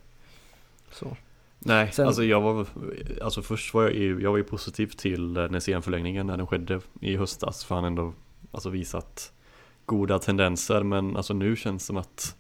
[0.92, 1.16] Så.
[1.58, 2.66] Nej, Sen- alltså jag var,
[3.22, 7.16] alltså först var jag ju, jag var ju positiv till Näsén-förlängningen när den skedde i
[7.16, 7.64] höstas.
[7.64, 8.12] För han ändå,
[8.52, 9.32] alltså visat
[9.90, 10.83] goda tendenser.
[10.83, 12.37] Men alltså nu känns det som att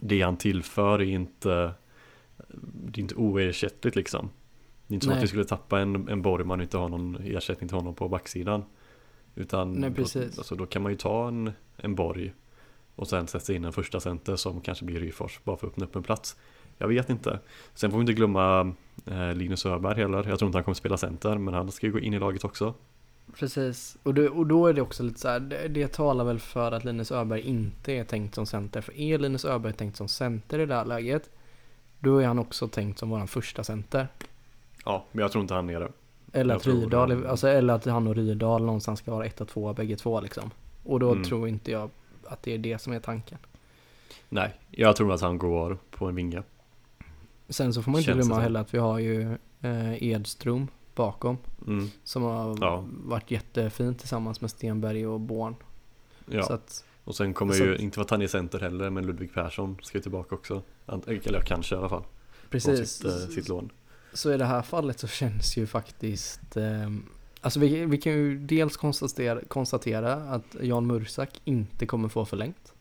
[0.00, 1.74] det han tillför är inte,
[2.62, 4.30] det är inte oersättligt liksom.
[4.86, 5.18] Det är inte som Nej.
[5.18, 8.08] att vi skulle tappa en, en Borgman och inte ha någon ersättning till honom på
[8.08, 8.64] backsidan.
[9.34, 12.32] Utan Nej, då, alltså, då kan man ju ta en, en borg
[12.96, 15.84] och sen sätta in en första center som kanske blir Ryfors bara för att öppna
[15.84, 16.36] upp en plats.
[16.78, 17.40] Jag vet inte.
[17.74, 18.74] Sen får vi inte glömma
[19.06, 20.28] eh, Linus Öberg heller.
[20.28, 22.44] Jag tror inte han kommer spela center men han ska ju gå in i laget
[22.44, 22.74] också.
[23.34, 26.38] Precis, och, det, och då är det också lite så här, det, det talar väl
[26.38, 28.80] för att Linus Öberg inte är tänkt som center.
[28.80, 31.30] För är Linus Öberg tänkt som center i det här läget,
[31.98, 34.08] då är han också tänkt som våran första center.
[34.84, 35.88] Ja, men jag tror inte han är det.
[36.32, 39.26] Eller Jag att tror Rydahl, han- alltså, eller att han och Rydahl någonstans ska vara
[39.26, 40.50] ett och två bägge två liksom.
[40.84, 41.24] Och då Mm.
[41.24, 41.90] tror inte jag
[42.24, 43.38] att det är det som är tanken.
[44.28, 46.42] Nej, jag tror att han går på en vinge.
[47.48, 49.22] Sen så får man inte Känns glömma heller att vi har ju
[49.60, 51.36] eh, Edström bakom.
[51.66, 51.88] Mm.
[52.04, 52.84] Som har Ja.
[52.88, 55.54] varit jättefint tillsammans med Stenberg och Born.
[56.26, 56.42] Ja.
[56.42, 59.34] Så att, Och sen kommer Så ju, att- inte han är center heller, men Ludvig
[59.34, 60.62] Persson ska ju tillbaka också.
[61.06, 62.04] Eller kanske i alla fall.
[62.50, 62.90] Precis.
[62.90, 63.70] sitt, eh, sitt lån.
[64.12, 66.90] Så i det här fallet så känns ju faktiskt eh,
[67.40, 72.72] Alltså vi, vi kan ju dels konstatera, konstatera att Jan Mursak inte kommer få förlängt.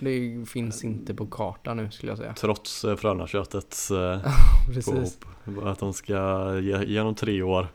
[0.00, 2.34] Det finns inte på kartan nu skulle jag säga.
[2.34, 4.20] Trots eh, Frölunda-köttets eh,
[4.84, 5.66] påhopp.
[5.66, 7.68] Att de ska ge, ge honom tre år.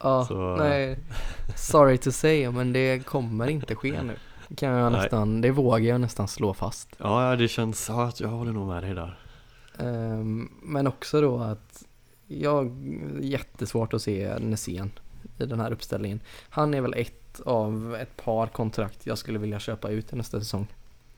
[0.00, 0.98] Ja, Så- nej.
[1.56, 4.16] Sorry to say, men det kommer inte ske nu.
[4.56, 5.00] Kan jag Nej.
[5.02, 6.88] nästan, det vågar jag nästan slå fast.
[6.98, 9.18] Ja, det känns, ja, jag håller nog med dig där.
[9.78, 11.84] Ehm, men också då att
[12.26, 12.72] jag
[13.20, 14.90] jättesvårt att se Nässén
[15.38, 16.20] i den här uppställningen.
[16.48, 20.66] Han är väl ett av ett par kontrakt jag skulle vilja köpa ut nästa säsong.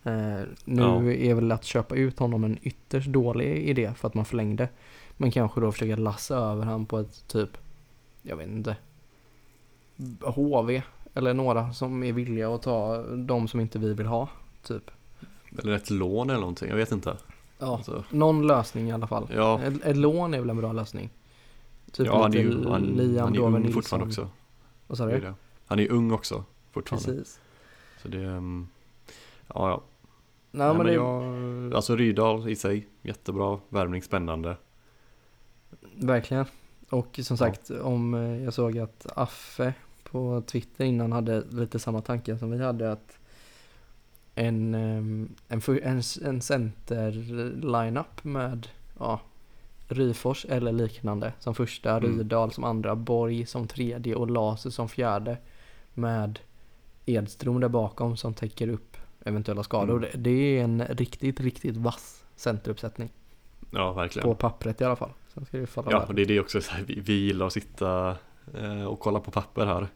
[0.04, 1.12] Eh, nu Ja.
[1.12, 4.68] är väl att köpa ut honom en ytterst dålig idé för att man förlängde.
[5.16, 7.50] Men kanske då försöka lassa över han på ett typ,
[8.22, 8.76] jag vet inte,
[10.20, 10.82] HV
[11.14, 14.28] eller några som är villiga att ta de som inte vi vill ha,
[14.62, 14.90] typ.
[15.58, 17.16] Eller ett lån eller någonting, jag vet inte.
[17.58, 19.28] Ja, Alltså, någon lösning i alla fall.
[19.34, 21.10] ja, Ett, ett lån är väl en bra lösning?
[21.92, 24.28] Typ ja han är ju han, Liam han är ung fortfarande också.
[24.86, 25.32] Vad sa du?
[25.66, 27.06] Han är ung också fortfarande.
[27.08, 27.40] Precis.
[28.02, 28.68] Så det, mm,
[29.54, 29.82] ja ja.
[30.56, 34.56] Nej, Nej, men men det, jag, alltså Rydahl i sig, jättebra, värvning, spännande.
[35.94, 36.44] verkligen.
[36.90, 42.00] Och som sagt, om eh, jag såg att Affe på Twitter innan hade lite samma
[42.00, 43.18] tanke som vi hade att
[44.34, 49.20] en, ehm, en, en, en center-lineup med ja,
[49.88, 52.18] Ryfors eller liknande som första, Mm.
[52.18, 55.36] Rydahl som andra, Borg som tredje och Laser som fjärde
[55.94, 56.38] med
[57.06, 58.93] Edström där bakom som täcker upp
[59.24, 59.96] eventuella skador.
[59.96, 60.10] Mm.
[60.22, 63.10] Det, är en riktigt, riktigt vass centeruppsättning.
[63.70, 64.28] Ja, verkligen.
[64.28, 65.10] På pappret i alla fall.
[65.34, 67.46] Sen ska det falla Ja, och det är det också, så här, vi, vi gillar
[67.46, 68.16] att sitta
[68.54, 69.88] eh, och kolla på papper här.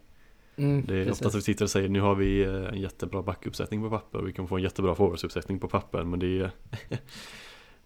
[0.56, 1.20] Mm, Det är precis.
[1.20, 4.28] oftast vi sitter och säger nu har vi eh, en jättebra backuppsättning på papper och
[4.28, 6.50] vi kommer få en jättebra forwardsuppsättning på papper men det är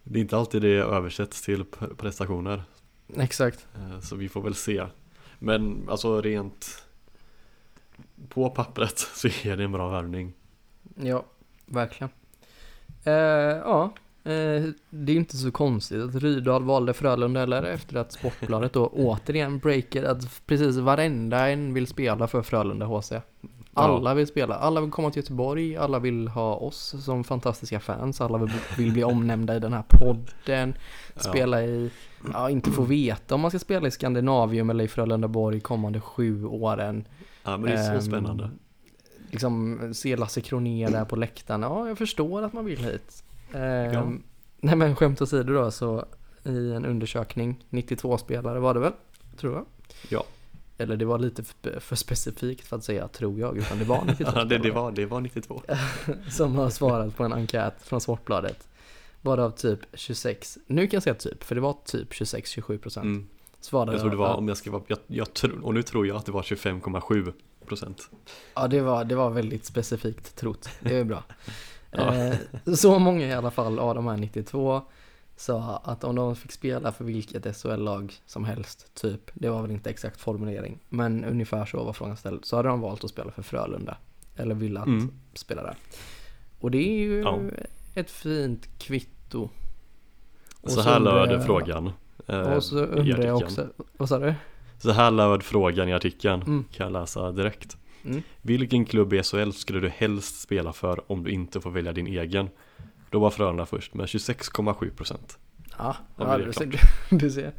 [0.03, 1.65] Det är inte alltid det översätts till
[1.97, 2.63] prestationer
[3.17, 3.67] Exakt.
[3.75, 4.87] Eh, Så vi får väl se
[5.39, 6.87] Men alltså rent
[8.29, 10.33] På pappret så är det en bra värvning
[10.95, 11.25] Ja,
[11.73, 12.11] verkligen.
[13.05, 13.13] Eh,
[13.65, 13.83] ja,
[14.25, 18.87] eh, det är inte så konstigt att Rydahl valde Frölunda eller efter att Sportbladet då
[18.93, 23.13] återigen breaker att precis varenda en vill spela för Frölunda HC.
[23.75, 28.21] Alla vill spela, alla vill komma till Göteborg, alla vill ha oss som fantastiska fans,
[28.21, 30.75] alla vill, vill bli omnämnda i den här podden,
[31.17, 31.91] spela i,
[32.33, 36.45] ja inte få veta om man ska spela i Skandinavium eller i Frölundaborg kommande sju
[36.45, 37.05] åren.
[37.43, 38.51] Ja men det är så Ehm, spännande
[39.33, 41.63] Liksom se Lasse Kronér där på läktaren.
[41.63, 43.25] Ja, jag förstår att man vill hit.
[43.53, 44.13] Ehm, Ja.
[44.61, 46.05] Nej men skämt åsido då så
[46.45, 48.93] i en undersökning, 92 spelare var det väl?
[49.37, 49.65] Tror jag.
[50.09, 50.25] Ja.
[50.79, 51.43] Eller det var lite
[51.81, 54.93] för, specifikt för att säga tror jag, utan det var 92 Ja, det, det, var,
[54.93, 55.63] det var 92
[56.31, 58.69] som har svarat på en enkät från Sportbladet.
[59.21, 63.05] Varav typ 26, nu kan jag säga typ, för det var typ 26-27 procent.
[63.05, 63.27] mm.
[63.61, 66.07] Svarade Jag tror det var, om jag ska vara, jag, jag tror, och nu tror
[66.07, 67.33] jag att det var 25,7
[67.67, 68.11] procent
[68.55, 70.69] Ja, det var, det var väldigt specifikt trott.
[70.81, 71.23] Det är bra.
[71.95, 72.15] Ja.
[72.15, 72.35] eh,
[72.75, 74.83] så många i alla fall av de här 92
[75.37, 79.71] sa att om de fick spela för vilket SHL-lag som helst, typ, det var väl
[79.71, 83.31] inte exakt formulering, men ungefär så var frågan ställd, så hade de valt att spela
[83.31, 83.97] för Frölunda.
[84.37, 85.13] Eller ville att Mm.
[85.35, 85.77] spela där.
[86.61, 87.41] Och det är ju Ja.
[87.95, 89.49] ett fint kvitto.
[90.61, 91.93] Och Så här undrar löd frågan
[92.27, 94.35] eh, Och så undrar jag också, vad sa du?
[94.83, 96.65] Så här löd frågan i artikeln, Mm.
[96.73, 97.77] kan jag läsa direkt.
[98.05, 98.23] Mm.
[98.43, 102.07] Vilken klubb i SHL skulle du helst spela för om du inte får välja din
[102.07, 102.49] egen?
[103.11, 105.39] Då var Frölunda först med 26,7%
[105.79, 106.71] Ja, Har ja det du, ser,
[107.11, 107.53] du ser.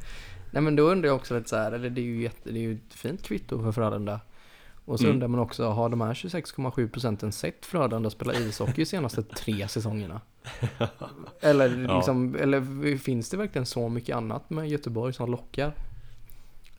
[0.52, 2.60] Nej men då undrar jag också lite så här, eller det är ju, jätte, det
[2.60, 4.20] är ju ett fint kvitto för Frölunda.
[4.86, 5.14] Och så Mm.
[5.16, 9.68] undrar man också, har de här 26,7 procenten sett Frölunda spela ishockey de senaste tre
[9.68, 10.22] säsongerna?
[11.42, 11.96] Eller, Ja.
[11.96, 15.74] liksom, eller finns det verkligen så mycket annat med Göteborg som lockar?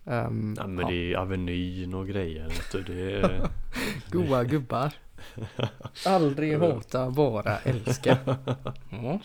[0.05, 2.53] Um, Ja men det är Avenyn och grejer.
[2.87, 3.49] Det är...
[4.11, 4.93] Goa gubbar.
[6.07, 8.19] Aldrig hota, bara älska.
[8.91, 9.21] Ja.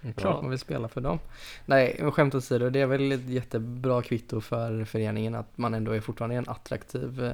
[0.00, 0.40] Det är klart Ja.
[0.42, 1.18] man vill spela för dem.
[1.66, 6.00] Nej, skämt åsido, det är väl ett jättebra kvitto för föreningen att man ändå är
[6.00, 7.32] fortfarande en attraktiv, eh,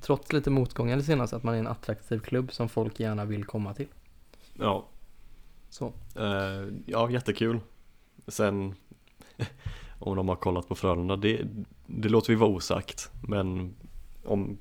[0.00, 3.44] trots lite motgångar det senaste, att man är en attraktiv klubb som folk gärna vill
[3.44, 3.88] komma till.
[4.58, 4.86] Ja,
[5.70, 5.86] Så.
[6.16, 7.60] eh, ja jättekul.
[8.28, 8.74] Sen
[9.98, 11.40] om de har kollat på Frölunda, det,
[11.86, 13.10] det låter vi vara osagt.
[13.28, 13.74] Men
[14.24, 14.58] om,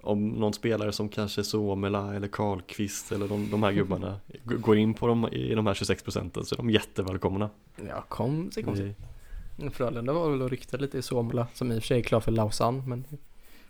[0.00, 4.94] om någon spelare som kanske Suomela eller Karlqvist eller de, de här gubbarna går in
[4.94, 7.50] på dem i de här 26 procenten så är de jättevälkomna.
[7.88, 8.94] Ja, kom sig, kom sig.
[9.72, 12.20] Frölunda var väl och ryktade lite i Somla, som i och för sig är klar
[12.20, 13.04] för Lausanne, men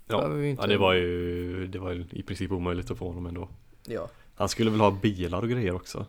[0.07, 3.49] Ja, ja det var ju det var ju i princip omöjligt att få honom ändå.
[3.87, 4.09] ja.
[4.35, 6.07] Han skulle väl ha bilar och grejer också.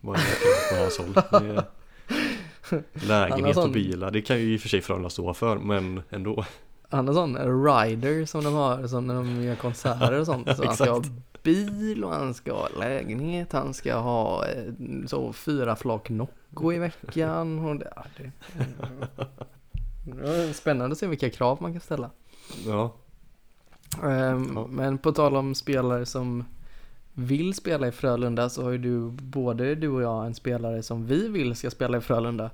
[0.00, 0.98] Vad är det på hans
[1.32, 1.42] håll?
[1.42, 1.64] Det är Han
[2.92, 6.02] Lägenhet sån- och bilar, det kan ju i och för sig Frölunda stå för men
[6.10, 6.44] ändå.
[6.90, 10.48] Han har sån rider som de har som när de gör konserter och sånt.
[10.56, 11.02] Så han ska ha
[11.42, 14.72] bil och han ska ha lägenhet, han ska ha eh,
[15.06, 17.58] så fyra flak Nocco i veckan.
[17.58, 18.32] Och det, det,
[20.04, 22.10] det är spännande att se vilka krav man kan ställa.
[22.66, 22.94] Ja,
[24.04, 24.66] Ehm, Ja.
[24.66, 26.44] Men på tal om spelare som
[27.18, 31.06] vill spela i Frölunda så har ju du, både du och jag en spelare som
[31.06, 32.50] vi vill ska spela i Frölunda.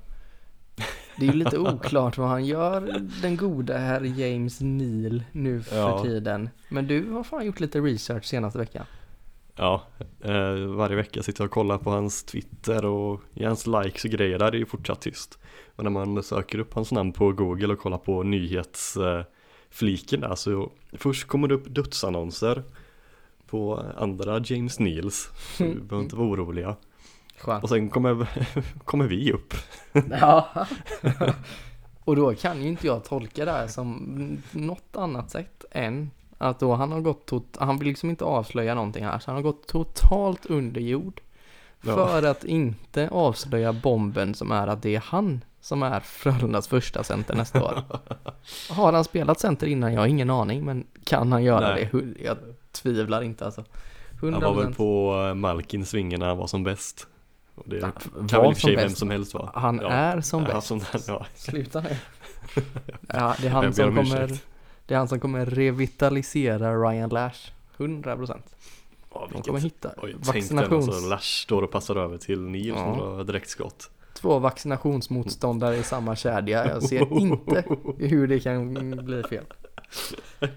[1.19, 5.75] Det är ju lite oklart vad han gör, den goda herr James Neal nu för
[5.77, 6.03] Ja.
[6.03, 6.49] tiden.
[6.69, 8.85] Men du har fan gjort lite research senaste veckan.
[9.55, 9.83] ja.
[10.21, 14.11] Eh, varje vecka sitter jag och kollar på hans Twitter och i hans likes och
[14.11, 15.39] grejer där är det ju fortsatt tyst.
[15.75, 20.71] Och när man söker upp hans namn på Google och kollar på nyhetsfliken där så
[20.93, 22.63] först kommer det upp dödsannonser
[23.55, 25.29] på andra James Neals.
[25.57, 26.75] Så vi behöver inte vara oroliga.
[27.37, 27.63] Skönt.
[27.63, 28.27] Och sen kommer,
[28.85, 29.53] kommer vi upp.
[30.19, 30.47] Ja.
[32.03, 36.59] och då kan ju inte jag tolka det här som något annat sätt än att
[36.59, 39.43] då han har gått tot- han vill liksom inte avslöja någonting här så han har
[39.43, 41.21] gått totalt under jord
[41.81, 41.95] Ja.
[41.95, 47.03] för att inte avslöja bomben som är att det är han som är Frölundas första
[47.03, 47.83] center nästa år.
[48.69, 49.93] Har han spelat center innan?
[49.93, 51.89] Jag har ingen aning men kan han göra Nej.
[51.91, 52.23] det?
[52.23, 52.37] Jag
[52.75, 53.63] tvivlar inte alltså.
[54.21, 54.31] 100%.
[54.33, 57.07] Han var väl på eh, Malkins svingen när han var som bäst.
[57.55, 57.91] Och det Ja,
[58.27, 59.49] kan väl i och för som sig vem som helst vara.
[59.53, 59.89] Han Ja.
[59.89, 60.67] är som Ja, bäst.
[60.67, 61.25] som ja.
[61.35, 61.89] Sluta nu.
[63.07, 64.37] Ja, det är han som om kommer.
[64.85, 68.37] Det är han som kommer revitalisera Ryan Lash 100%
[69.13, 70.87] Ja, De kommer hitta Oj, vaccinations...
[70.87, 72.75] alltså, Lash står och passar över till Neil Ja.
[72.77, 73.89] som drar direktskott.
[74.13, 77.63] Två vaccinationsmotståndare i samma kedja Jag ser inte
[77.97, 78.73] hur det kan
[79.05, 79.45] bli fel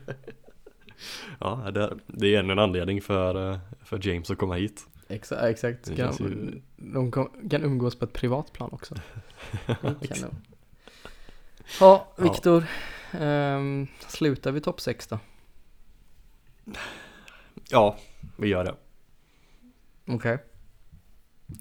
[1.41, 4.87] Ja, det, det är ännu en anledning för, eh, för James att komma hit.
[5.09, 5.97] Exakt, exakt.
[5.97, 8.95] Kan, ju- De kan umgås på ett privat plan också
[9.83, 10.35] Kanon.
[11.81, 12.65] Ja, Viktor
[13.13, 15.19] ehm, Slutar vi topp 6 då?
[17.71, 17.97] Ja,
[18.37, 18.75] vi gör det.
[20.07, 20.39] Okej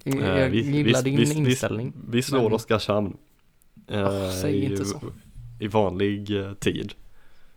[0.04, 3.16] Jag Eh, vi- gillar vi- din vi- vi- inställning Vi slår Men- Oskarshamn.
[3.88, 5.00] eh, Åh, säg i- inte så.
[5.60, 6.28] I vanlig
[6.60, 6.94] tid.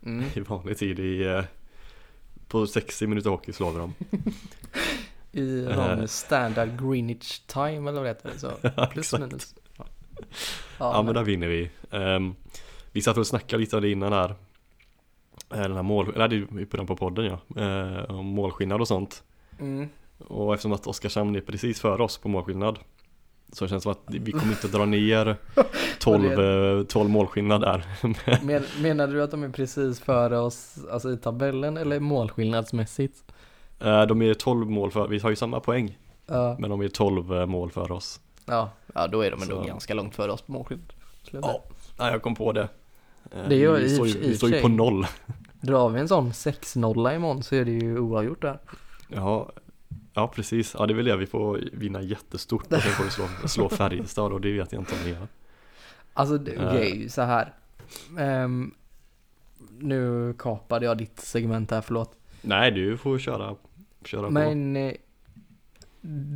[0.05, 0.25] mm.
[0.35, 1.41] I vanlig tid i
[2.51, 3.93] på 60 minuter hockey slår vi dem.
[5.31, 5.75] I Eh.
[5.75, 8.51] någon standard Greenwich time eller vad det heter så
[8.91, 9.85] Plus minus Ja,
[10.77, 11.69] Ja, men där vinner vi.
[11.91, 12.35] Ehm,
[12.91, 14.29] vi satt och snackade lite om det innan här.
[15.49, 18.05] Eh, Den här mål, eller det är på den på podden ja.
[18.07, 19.23] Om målskillnad och sånt.
[19.59, 19.89] mm.
[20.27, 22.79] Och eftersom att Oskarshamn är precis före oss på målskillnad.
[23.51, 25.35] Så känns det som att vi kommer inte dra ner
[25.99, 27.85] 12, eh, 12 målskillnad där.
[28.43, 33.23] Men, menar du att de är precis före oss, alltså i tabellen eller målskillnadsmässigt?
[33.79, 35.97] Eh, De är 12 mål för, vi har ju samma poäng.
[36.27, 38.19] Ja, Men de är 12 eh, mål för oss.
[38.45, 40.85] ja, ja då är de ändå Så- ganska långt före oss på målskillnad.
[41.97, 42.67] Ja, jag kom på det.
[43.31, 45.07] Eh, Det gör vi står ju, vi står ju på noll.
[45.61, 48.59] Drar vi en sån 6-0 imorgon så är det ju oavgjort där.
[49.07, 49.49] Ja,
[50.13, 50.75] ja precis.
[50.79, 53.69] Ja det är väl det vi får vinna jättestort och sen får vi slå, slå
[53.69, 55.27] Färjestad och det vet jag inte om vi gör.
[56.13, 56.67] Alltså det Eh.
[56.67, 57.53] okej, så här.
[58.19, 58.73] Ehm,
[59.79, 62.15] nu kapade jag ditt segment här, förlåt.
[62.41, 63.55] Nej du får köra,
[64.05, 64.31] köra på.
[64.33, 64.93] Men eh,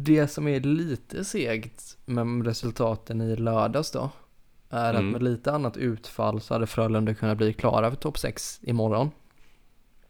[0.03, 4.09] det som är lite segt med resultaten i lördags då
[4.69, 5.05] är Mm.
[5.07, 9.11] att med lite annat utfall så hade Frölunda kunnat bli klara för topp 6 imorgon.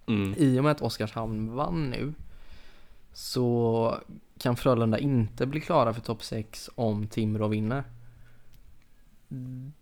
[0.07, 0.33] Mm.
[0.37, 2.13] I och med att Oskarshamn vann nu
[3.15, 3.97] så
[4.39, 7.83] kan Frölunda inte bli klara för topp 6 om Timrå vinner.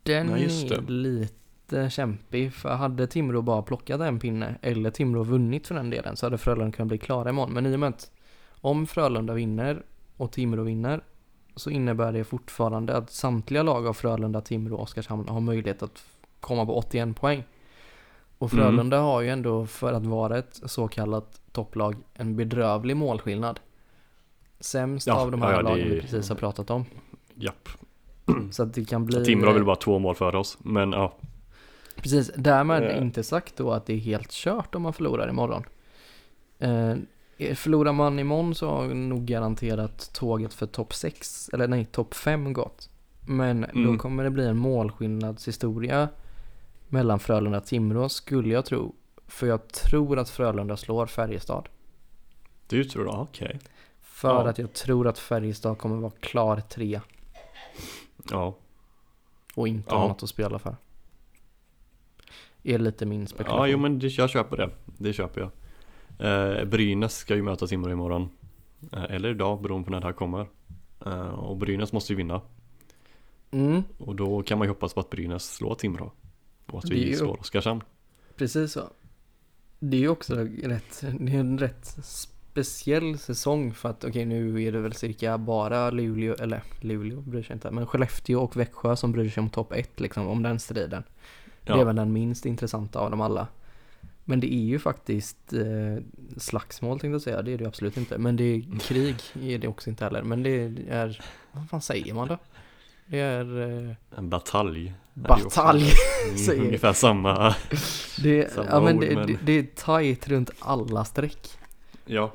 [0.04, 5.68] Den Nej, är lite kämpig för hade Timrå bara plockat en pinne eller Timrå vunnit
[5.68, 7.54] för den delen så hade Frölunda kunnat bli klara imorgon.
[7.54, 8.12] Men i och med att
[8.62, 9.84] om Frölunda vinner
[10.18, 11.04] och Timrå vinner
[11.56, 16.04] så innebär det fortfarande att samtliga lag av Frölunda, Timrå och Oskarshamn har möjlighet att
[16.40, 17.44] komma på 81 poäng.
[18.38, 18.66] Och Mm.
[18.66, 23.60] Frölunda har ju ändå för att vara ett så kallat topplag en bedrövlig målskillnad.
[24.60, 26.86] Sämst Ja, av de här ja, det lagen vi är- precis har pratat om.
[27.36, 27.70] Japp.
[28.52, 29.26] Så att det kan bli...
[29.26, 31.14] Timrå har väl bara två mål för oss, men ja.
[31.96, 32.98] Precis, därmed Eh.
[33.02, 35.64] inte sagt då att det är helt kört om man förlorar imorgon.
[36.60, 36.96] Eh,
[37.56, 42.54] förlorar man imorgon så har nog garanterat tåget för topp 6, eller nej, topp 5
[42.54, 42.90] gått.
[43.28, 43.98] Men då Mm.
[43.98, 46.10] kommer det bli en målskillnadshistoria
[46.90, 48.96] mellan Frölunda och Timrå skulle jag tro.
[49.34, 51.70] För jag tror att Frölunda slår Färjestad.
[52.68, 53.12] Du tror det?
[53.12, 53.60] Okej.
[54.02, 54.50] För Ja.
[54.50, 57.02] att jag tror att Färjestad kommer vara klar tre
[58.32, 58.56] Ja.
[59.56, 59.98] och inte Ja.
[59.98, 60.76] ha något att spela för.
[62.64, 63.60] Är lite min spekulation.
[63.62, 64.70] Ja, jo men det, jag köper det.
[64.98, 65.52] Det köper jag.
[66.60, 68.30] Eh, Brynäs ska ju möta Timrå imorgon.
[68.92, 70.48] Eh, eller idag, beroende på när det här kommer.
[71.06, 72.42] Eh, och Brynäs måste ju vinna.
[73.52, 76.12] Mm, Och då kan man ju hoppas på att Brynäs slår Timrå.
[76.72, 77.82] Och att vi slår Oskarshamn.
[78.36, 78.82] precis så.
[79.86, 84.64] Det är ju också rätt, det är en rätt speciell säsong för att okej nu
[84.64, 88.96] är det väl cirka bara Luleå, eller Luleå bryr sig inte, men Skellefteå och Växjö
[88.96, 91.04] som bryr sig om topp 1 liksom, om den striden.
[91.64, 93.48] Det är Ja, väl den minst intressanta av dem alla.
[94.24, 96.04] Men det är ju faktiskt eh,
[96.38, 98.18] slagsmål tänkte jag säga, det är det absolut inte.
[98.18, 100.24] Men det är krig, är det också inte heller.
[100.24, 101.22] Men det är,
[101.52, 102.38] vad fan säger man då?
[103.06, 104.94] Det är eh, en batalj.
[105.14, 105.92] Batalj.
[106.46, 107.56] Säger- Ungefär samma.
[108.24, 111.48] Det, Samma ja, men ord, det, men- det, det är tajt runt alla streck.
[112.06, 112.32] Ja,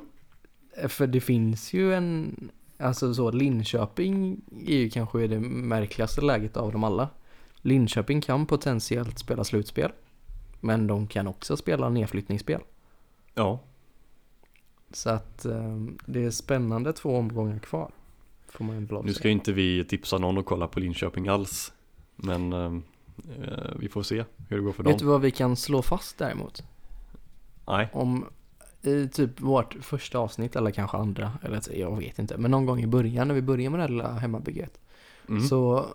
[0.87, 2.35] För det finns ju en,
[2.77, 7.09] alltså så Linköping är ju kanske det märkligaste läget av dem alla.
[7.61, 9.91] Linköping kan potentiellt spela slutspel.
[10.59, 12.61] Men de kan också spela nedflyttningsspel.
[13.33, 13.59] ja.
[14.93, 17.91] Så att eh, det är spännande två omgångar kvar.
[18.51, 21.73] Får man lov Nu ska ju inte vi tipsa någon att kolla på Linköping alls.
[22.15, 22.73] Men eh,
[23.41, 24.99] eh, vi får se hur det går för Vet dem.
[24.99, 26.63] du vad vi kan slå fast däremot?
[27.67, 28.25] Nej, Om
[28.81, 32.79] i typ vårt första avsnitt eller kanske andra, eller jag vet inte, men någon gång
[32.81, 34.79] i början när vi började med det här lilla hemmabygget.
[35.29, 35.41] mm.
[35.41, 35.85] Så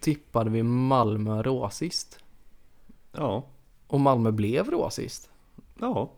[0.00, 2.18] tippade vi Malmö råsist.
[3.12, 3.46] ja.
[3.86, 5.30] Och Malmö blev råsist.
[5.80, 6.12] Ja,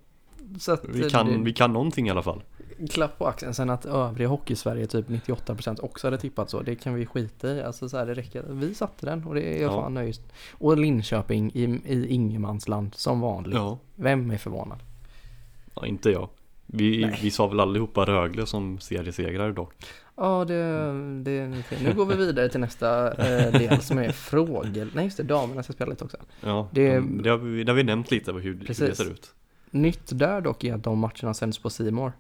[0.59, 2.43] Så att vi eh, kan, det, vi kan någonting i alla fall.
[2.91, 3.55] Klapp på axeln.
[3.55, 6.61] Sen att övriga hockeysverige typ 98% också hade tippat så.
[6.63, 7.63] Det kan vi skita i.
[7.63, 8.43] Alltså så här, det räcker.
[8.49, 9.81] Vi satte den och det är jag Ja.
[9.83, 10.19] fan nöjd.
[10.53, 13.59] Och Linköping i, i ingenmansland som vanligt.
[13.95, 14.79] Vem är förvånad?
[15.75, 16.29] ja inte jag.
[16.67, 17.19] Vi, Nej.
[17.23, 19.73] vi sa väl allihopa Rögle som seriesegrare dock.
[20.17, 20.55] Ja, det,
[21.23, 21.79] det är okej.
[21.85, 24.69] Nu går vi vidare till nästa eh, del som är frågor.
[24.95, 25.23] Nej, just det.
[25.23, 26.17] Damerna ska spela lite också.
[26.41, 29.31] Ja, Det- det, har, vi, det har vi nämnt lite hur, hur det ser ut.
[29.71, 32.13] Nytt där dock är att de matcherna sänds på Simor.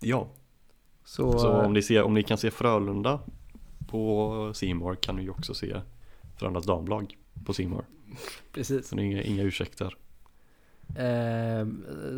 [0.00, 0.28] Ja,
[1.04, 3.20] Så, så om ni, ser, om ni kan se Frölunda
[3.88, 5.80] på Simor kan ni också se
[6.38, 7.84] Frölundas damlag på Simor.
[8.52, 8.88] precis.
[8.88, 9.96] Så det är inga, inga ursäkter.
[10.96, 11.66] Eh,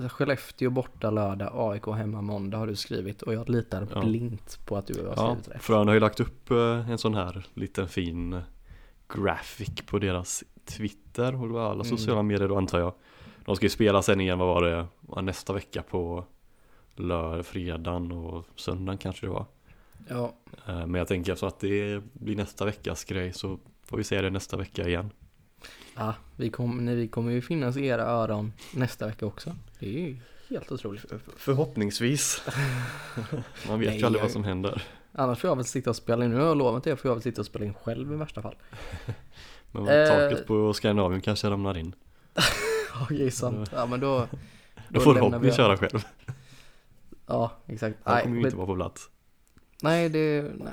[0.09, 4.01] Skellefteå borta lördag, AIK hemma måndag har du skrivit och jag litar Ja.
[4.01, 5.63] blint på att du har Ja, skrivit rätt.
[5.63, 8.41] Frölunda har ju lagt upp eh, en sån här liten fin eh,
[9.09, 11.85] graphic på deras Twitter och alla Mm.
[11.85, 12.95] sociala medier då antar jag.
[13.45, 16.25] De ska ju spela sen igen, vad var det, Ja, nästa vecka på
[16.99, 19.47] lördag, fredagen och söndagen kanske det var.
[20.09, 20.35] Ja,
[20.67, 24.21] Eh, Men jag tänker så att det blir nästa veckas grej så får vi se
[24.23, 25.11] det nästa vecka igen.
[25.95, 29.55] ah, vi, kom, nej, vi kommer ju finnas i era öron nästa vecka också.
[29.79, 30.17] Det är ju
[30.51, 31.05] helt otroligt.
[31.37, 32.43] Förhoppningsvis.
[33.69, 34.83] Man vet Nej, ju aldrig vad som händer.
[35.13, 37.15] Annars får jag väl sitta och spela in, nu har jag lovat det, får jag
[37.15, 38.55] väl sitta och spela in själv i värsta fall.
[39.73, 40.09] Men Eh.
[40.09, 41.95] taket på Skandinavien kanske ramlar in.
[42.95, 43.71] Ja, det är sant.
[43.75, 44.27] Ja, men då...
[44.89, 46.05] Då får lämnar Robin vi- köra själv.
[47.29, 47.97] Ja, exakt.
[48.05, 49.11] Han Nej, kommer ju men- inte vara på plats.
[49.83, 50.43] Nej, det...
[50.59, 50.73] Nej.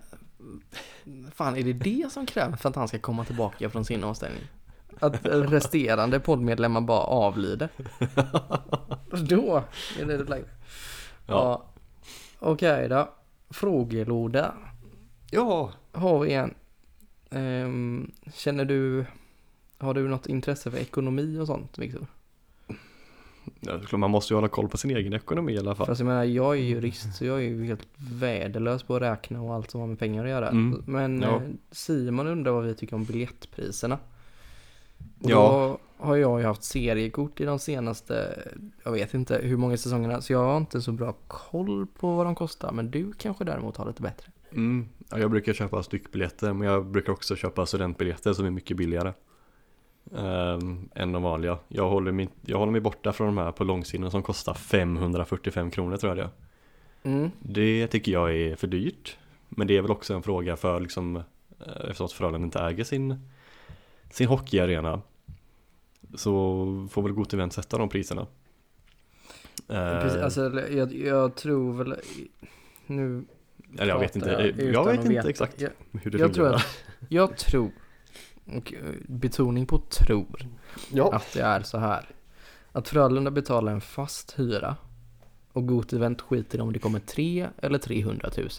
[1.33, 4.43] Fan, är det det som krävs för att han ska komma tillbaka från sin avstängning?
[4.99, 7.69] Att resterande poddmedlemmar bara avlider?
[9.29, 9.63] Då
[9.99, 10.45] är det läge.
[11.27, 11.33] Ja.
[11.33, 11.65] Ja.
[12.39, 13.09] Okej då.
[13.49, 14.53] Frågelåda
[15.31, 15.71] Ja.
[15.91, 16.53] har vi en.
[17.29, 19.05] Ehm, känner du...
[19.77, 22.07] Har du något intresse för ekonomi och sånt, Viktor?
[23.91, 25.85] Ja, man måste ju hålla koll på sin egen ekonomi i alla fall.
[25.87, 29.41] Fast jag menar, jag är jurist så jag är ju helt värdelös på att räkna
[29.41, 30.49] och allt som har med pengar att göra.
[30.49, 30.83] Mm.
[30.85, 31.35] Men Ja.
[31.35, 31.41] eh,
[31.71, 33.97] Simon undrar vad vi tycker om biljettpriserna.
[35.23, 35.35] Och Ja.
[35.35, 38.39] då har jag ju haft seriekort i de senaste,
[38.83, 42.25] jag vet inte hur många säsongerna, så jag har inte så bra koll på vad
[42.25, 42.71] de kostar.
[42.71, 44.31] Men du kanske däremot har lite bättre.
[44.51, 44.87] Mm.
[45.09, 49.13] Ja, jag brukar köpa styckbiljetter men jag brukar också köpa studentbiljetter som är mycket billigare.
[50.17, 51.57] Ehm, än de vanliga.
[51.67, 55.71] Jag håller, mig, jag håller mig borta från de här på långsidan som kostar 545
[55.71, 57.11] kronor tror jag det är.
[57.11, 57.31] Mm.
[57.39, 59.17] Det tycker jag är för dyrt.
[59.49, 61.23] Men det är väl också en fråga för liksom eh,
[61.83, 63.29] eftersom att Frölunda inte äger sin,
[64.11, 65.01] sin hockeyarena.
[66.15, 68.27] Så får väl Got Event sätta de priserna.
[69.67, 71.95] Precis, Eh, alltså jag, jag tror väl
[72.85, 73.25] Nu
[73.77, 75.29] eller jag vet inte, jag jag vet inte veta.
[75.29, 75.69] exakt Jag,
[76.03, 76.55] hur det jag tror fungerar.
[76.55, 77.71] att Jag tror
[78.45, 80.47] Och eh, betoning på tror.
[80.91, 81.13] Ja.
[81.13, 82.05] Att det är så här.
[82.71, 84.75] Att Frölunda betalar en fast hyra
[85.53, 88.49] Och Got Event skiter om det kommer 3 eller 300 000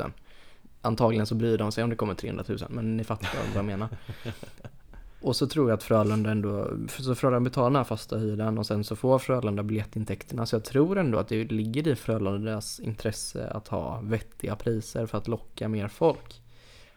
[0.82, 3.64] Antagligen så bryr de sig om det kommer 300 000 Men ni fattar vad jag
[3.64, 3.88] menar.
[5.20, 8.66] Och så tror jag att Frölunda ändå Så Frölunda betalar den här fasta hyran och
[8.66, 10.46] sen så får Frölunda biljettintäkterna.
[10.46, 15.18] Så jag tror ändå att det ligger i Frölundas intresse att ha vettiga priser för
[15.18, 16.42] att locka mer folk.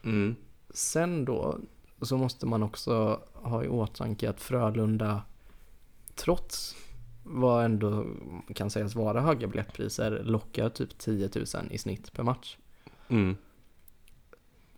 [0.04, 0.36] Mm.
[0.70, 1.58] Sen då
[2.08, 5.22] så måste man också ha i åtanke att Frölunda
[6.14, 6.76] trots
[7.22, 8.06] vad ändå
[8.54, 12.56] kan sägas vara höga biljettpriser lockar typ 10 000 i snitt per match.
[13.08, 13.36] Mm.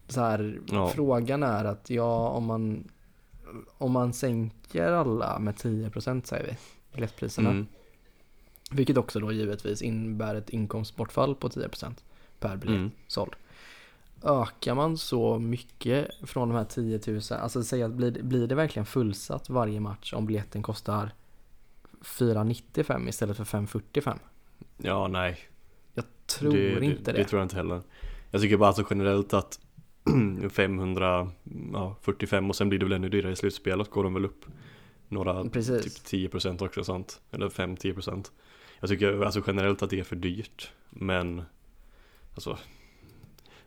[0.09, 0.89] Så här, Ja.
[0.89, 2.89] frågan är att ja, om man
[3.79, 6.57] om man sänker alla med 10% säger vi,
[6.93, 7.51] biljettpriserna.
[7.51, 7.67] Mm.
[8.71, 12.05] Vilket också då givetvis innebär ett inkomstbortfall på 10%
[12.41, 12.91] per biljett Mm.
[13.07, 13.33] såld.
[14.25, 18.55] Ökar man så mycket från de här 10 000, alltså säg att blir, blir det
[18.55, 21.11] verkligen fullsatt varje match om biljetten kostar
[22.03, 24.19] 495 istället för 545?
[24.77, 25.39] Ja, nej.
[25.95, 27.19] Jag tror inte det.
[27.19, 27.81] Det tror jag inte heller.
[28.31, 29.61] Jag tycker bara alltså generellt att
[30.51, 34.45] 545 och sen blir det väl ännu dyrare i slutspelet går de väl upp
[35.09, 36.03] några Precis.
[36.03, 37.21] typ 10% också sånt.
[37.31, 38.31] Eller 5-10%.
[38.81, 40.71] Jag tycker alltså generellt att det är för dyrt.
[40.91, 41.43] Men
[42.35, 42.59] alltså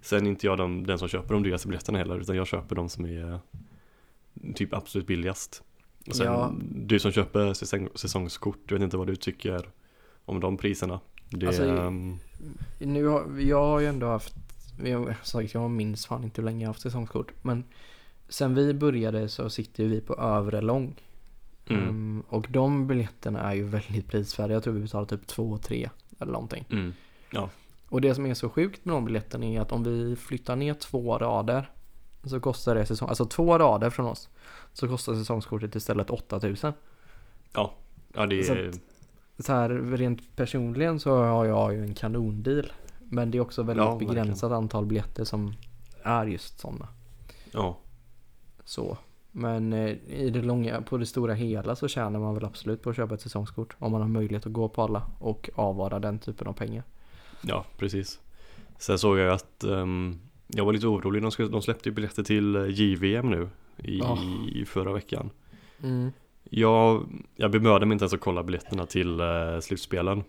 [0.05, 2.75] Sen är inte jag de, den som köper de dyraste biljetterna heller utan jag köper
[2.75, 3.39] de som är
[4.55, 5.63] typ absolut billigast.
[6.07, 6.53] Och sen Ja.
[6.75, 9.69] du som köper säsong, säsongskort, jag vet inte vad du tycker
[10.25, 10.99] om de priserna.
[11.29, 12.17] Det, Alltså, ehm,
[12.79, 14.35] Nu har, jag har ju ändå haft,
[14.83, 17.31] jag, sagt, jag minns fan inte hur länge jag har haft säsongskort.
[17.41, 17.63] Men
[18.29, 20.95] sen vi började så sitter vi på övre lång.
[21.69, 24.53] mm, Mm, och de biljetterna är ju väldigt prisvärda.
[24.53, 25.89] Jag tror vi betalar typ 2-3
[26.19, 26.65] eller någonting.
[26.71, 26.93] mm,
[27.95, 30.73] Och det som är så sjukt med de biljetterna är att om vi flyttar ner
[30.73, 31.69] två rader
[32.23, 34.29] så kostar det säsong, alltså två rader från oss
[34.73, 36.73] så kostar säsongskortet istället 8000.
[38.13, 38.71] ja det Så är,
[39.39, 42.71] Så här rent personligen så har jag ju en kanondeal.
[42.99, 44.13] Men det är också väldigt Ja, verkligen.
[44.15, 45.53] begränsat antal biljetter som
[46.03, 46.87] är just sådana.
[47.51, 47.77] ja,
[48.65, 48.97] Så.
[49.31, 52.89] Men eh, i det långa, på det stora hela så tjänar man väl absolut på
[52.89, 53.75] att köpa ett säsongskort.
[53.79, 56.83] Om man har möjlighet att gå på alla och avvara den typen av pengar.
[57.47, 58.19] Ja precis.
[58.79, 62.23] Sen såg jag att ehm, jag var lite orolig, de, skulle, de släppte ju biljetter
[62.23, 64.17] till eh, JVM nu i, Ja.
[64.51, 65.29] i förra veckan.
[65.83, 66.11] Mm.
[66.49, 70.23] Jag, jag bemödade mig inte ens att kolla biljetterna till eh, slutspelen.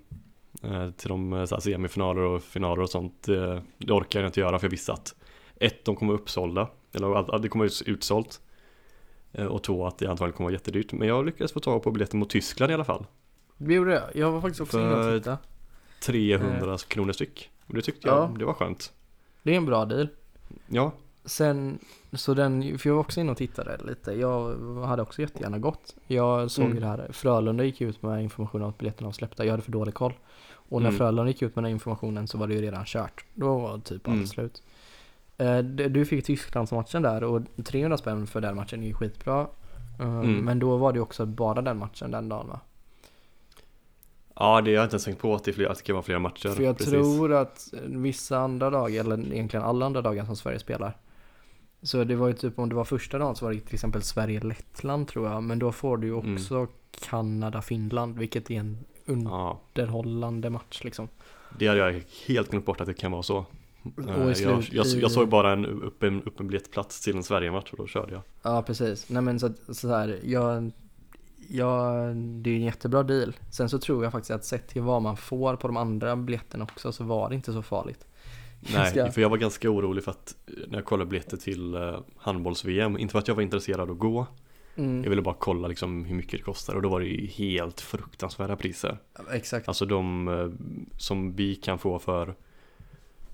[0.62, 3.29] Eh, till de här, semifinaler och finaler och sånt.
[3.29, 5.14] Eh, det orkar jag inte göra för jag visste att
[5.57, 6.69] ett, de kommer uppsålda.
[6.93, 8.41] Eller att, det kommer ut, utsålt.
[9.51, 10.93] Och två, att det antagligen kommer vara jättedyrt.
[10.93, 13.07] Men jag lyckades få tag på biljetter mot Tyskland i alla fall.
[13.57, 14.11] Vi gjorde det.
[14.14, 15.39] Jag var faktiskt också inne och tittade.
[16.01, 17.51] 300 kronor styck.
[17.67, 18.17] Och det tyckte Ja.
[18.17, 18.93] jag, det var skönt.
[19.43, 20.09] Det är en bra deal.
[20.67, 20.93] Ja,
[21.25, 21.79] Sen,
[22.13, 24.13] så den, för jag var också inne och tittade lite.
[24.13, 25.95] Jag hade också jättegärna gått.
[26.07, 26.81] Jag såg Mm.
[26.81, 27.09] det här.
[27.13, 29.45] Frölunda gick ut med information om att biljetterna var släppta.
[29.45, 30.13] Jag hade för dålig koll.
[30.69, 30.99] Och när Mm.
[30.99, 33.25] Frölunda gick ut med den informationen så var det ju redan kört.
[33.35, 34.27] Då var typ allt Mm.
[34.27, 34.63] slut.
[35.39, 39.47] Eh, Du fick Tysklandsmatchen där och 300 spänn för den matchen är ju skitbra.
[40.01, 40.45] Eh, Mm.
[40.45, 42.61] Men då var det också bara den matchen den dagen va?
[44.39, 46.49] Ja det har jag inte ens tänkt på att det, att kan vara flera matcher.
[46.49, 46.93] För jag Precis.
[46.93, 50.97] tror att vissa andra dagar, eller egentligen alla andra dagar som Sverige spelar.
[51.82, 54.03] Så det var ju typ om det var första dagen så var det till exempel
[54.03, 55.43] Sverige-Lettland tror jag.
[55.43, 56.34] Men då får du ju Mm.
[56.34, 56.66] också
[57.09, 58.78] Kanada-Finland, vilket är en
[59.24, 61.09] Ja, underhållande match liksom.
[61.59, 63.45] det hade jag helt glömt bort att det kan vara så.
[64.09, 67.87] Eh, jag, jag, jag såg bara en öppen, öppen biljettplats till en Sverige-match och då
[67.87, 68.22] körde jag.
[68.43, 69.09] Ja, precis.
[69.11, 70.70] Nej men så, så här, jag,
[71.51, 73.37] jag, det är en jättebra deal.
[73.51, 76.65] Sen så tror jag faktiskt att sett till vad man får på de andra biljetterna
[76.65, 78.07] också så var det inte så farligt.
[78.75, 80.37] Nej, för jag var ganska orolig för att
[80.69, 84.27] när jag kollade biljetter till eh, handbolls-VM, inte för att jag var intresserad att gå,
[84.79, 85.03] Mm.
[85.03, 87.81] jag ville bara kolla liksom hur mycket det kostar och då var det ju helt
[87.81, 88.99] fruktansvärda priser.
[89.33, 89.69] Exakt.
[89.69, 90.49] Alltså de eh,
[90.99, 92.35] som vi kan få för,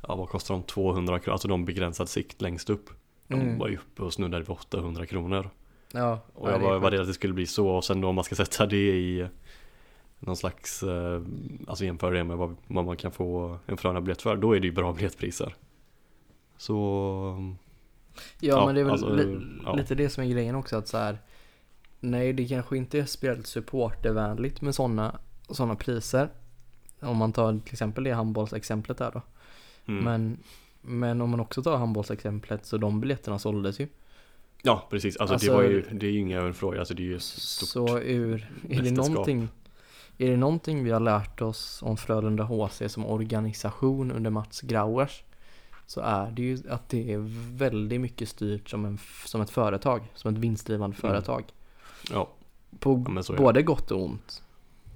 [0.09, 2.91] ja vad kostar de, 200 kronor, alltså de begränsad sikt längst upp.
[3.29, 3.59] De Mm.
[3.59, 5.51] var ju uppe och snuddade vid 800 kronor.
[5.93, 8.15] Ja, Och ja, jag var, rädd att det skulle bli så och sen då om
[8.15, 9.27] man ska sätta det i
[10.19, 11.23] någon slags, eh,
[11.69, 14.67] alltså jämföra det med vad, vad man kan få en Frölunda-biljett för, då är det
[14.67, 15.55] ju bra biljettpriser.
[16.57, 16.75] Så,
[18.41, 19.75] Ja, Ja, men det är väl alltså, li- ja.
[19.75, 21.19] lite det som är grejen också att så här.
[22.01, 25.19] Nej, det kanske inte är speciellt supportervänligt med sådana
[25.49, 26.29] såna priser.
[27.01, 29.23] Om man tar till exempel det handbollsexemplet där då.
[29.87, 30.39] mm, Men,
[30.81, 33.89] men om man också tar handbollsexemplet så de biljetterna såldes ju.
[34.63, 35.17] Ja, precis.
[35.17, 36.79] Alltså, Alltså, det var ju, det är ju inga fråga.
[36.79, 37.69] Alltså det är ju stort.
[37.69, 39.49] Så ur, är det någonting
[40.19, 45.23] Är det någonting vi har lärt oss om Frölunda HC som organisation under Mats Grauers
[45.87, 47.19] Så är det ju att det är
[47.57, 51.13] väldigt mycket styrt som, en, som ett företag, som ett vinstdrivande Mm.
[51.15, 51.45] företag
[52.11, 52.29] Ja,
[52.79, 54.43] På Ja, både gott och ont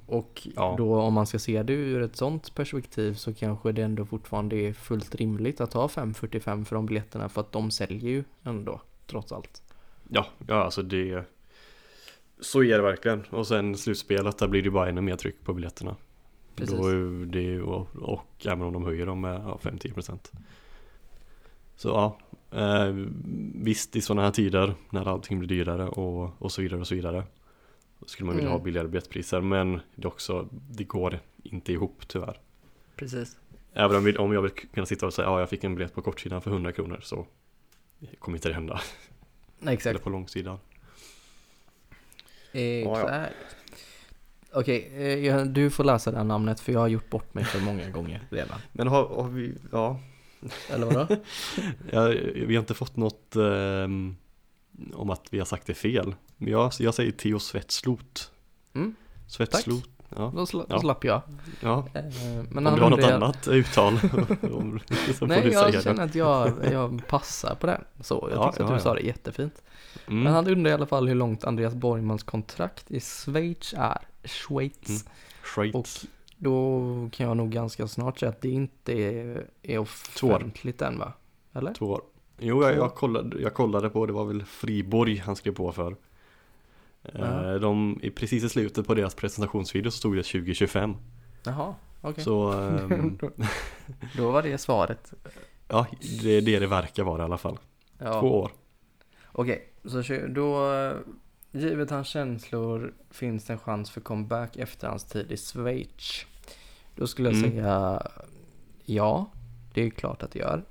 [0.07, 0.75] Och Ja.
[0.79, 4.57] då om man ska se det ur ett sånt perspektiv så kanske det ändå fortfarande
[4.57, 8.81] är fullt rimligt att ha 545 för de biljetterna för att de säljer ju ändå
[9.07, 9.62] trots allt
[10.09, 11.24] ja, ja alltså det
[12.40, 13.24] Så är det verkligen.
[13.30, 15.96] Och sen slutspelet, där blir det bara ännu mer tryck på biljetterna.
[16.54, 16.76] Precis.
[16.76, 20.18] Då är det och, och även om de höjer dem med ja, 5-10%
[21.76, 22.18] Så ja,
[22.59, 22.94] eh,
[23.54, 26.94] visst i sådana här tider när allting blir dyrare och, och så vidare och så
[26.94, 27.24] vidare
[27.98, 28.59] Då skulle man vilja Mm.
[28.59, 32.40] ha billigare biljettpriser men det också, det går inte ihop tyvärr
[32.96, 33.38] Precis
[33.72, 36.02] Även om, om jag vill kunna sitta och säga ja jag fick en biljett på
[36.02, 37.26] kortsidan för 100 kronor så
[38.18, 38.80] kommer inte det hända.
[39.59, 40.59] Nej, exakt Eller på långsidan.
[42.53, 43.34] Exakt.
[44.53, 47.44] Okej, eh, ja, du får läsa det här namnet för jag har gjort bort mig
[47.44, 48.59] för många gånger redan.
[48.72, 50.01] Men har, har vi, ja,
[50.70, 51.07] Eller vadå?
[51.90, 54.16] ja, vi har inte fått något ehm,
[54.94, 56.14] om att vi har sagt det fel.
[56.36, 58.32] Men jag, jag säger Theo Svetslot.
[58.74, 58.94] Mm,
[59.26, 59.95] Svetslot.
[60.16, 60.80] Ja, Då, sla, Ja.
[60.80, 61.22] slapp jag.
[61.61, 61.86] ja.
[61.94, 62.02] Eh,
[62.50, 63.92] Men Om du har något undrar- annat uttal
[64.52, 64.80] om-
[65.20, 66.02] Nej, du jag säga känner det.
[66.02, 67.84] att jag, jag passar på den.
[68.00, 68.82] Så, jag Ja, tyckte att ja, du ja.
[68.84, 69.62] sa det jättefint.
[70.07, 70.22] Mm.
[70.22, 73.98] Men han undrar i alla fall hur långt Andreas Borgmans kontrakt i Schweiz är.
[74.24, 74.88] Schweiz.
[74.88, 75.00] Mm.
[75.42, 75.74] Schweiz.
[75.74, 75.88] Och
[76.36, 76.80] då
[77.12, 81.12] kan jag nog ganska snart säga att det inte är, är offentligt än va?
[81.54, 81.74] Eller?
[81.74, 82.00] Två år.
[82.38, 85.96] Jo, jag, jag, kollade, jag kollade på, det var väl Friborg han skrev på för.
[87.14, 90.94] Eh, De, precis i slutet på deras presentationsvideo så stod det 2025.
[91.44, 92.24] Jaha, okej.
[92.24, 93.30] Så ehm, då,
[94.16, 95.12] då var det svaret.
[95.68, 95.86] ja,
[96.22, 97.59] det är det det verkar vara i alla fall.
[97.98, 98.20] Ja.
[98.20, 98.50] Två år.
[99.32, 100.70] Okej, så kö- då,
[101.52, 106.26] givet hans känslor, finns det en chans för comeback efter hans tid i Schweiz?
[106.96, 107.50] Då skulle jag Mm.
[107.50, 108.02] säga
[108.84, 109.26] ja,
[109.74, 110.62] det är klart att det gör.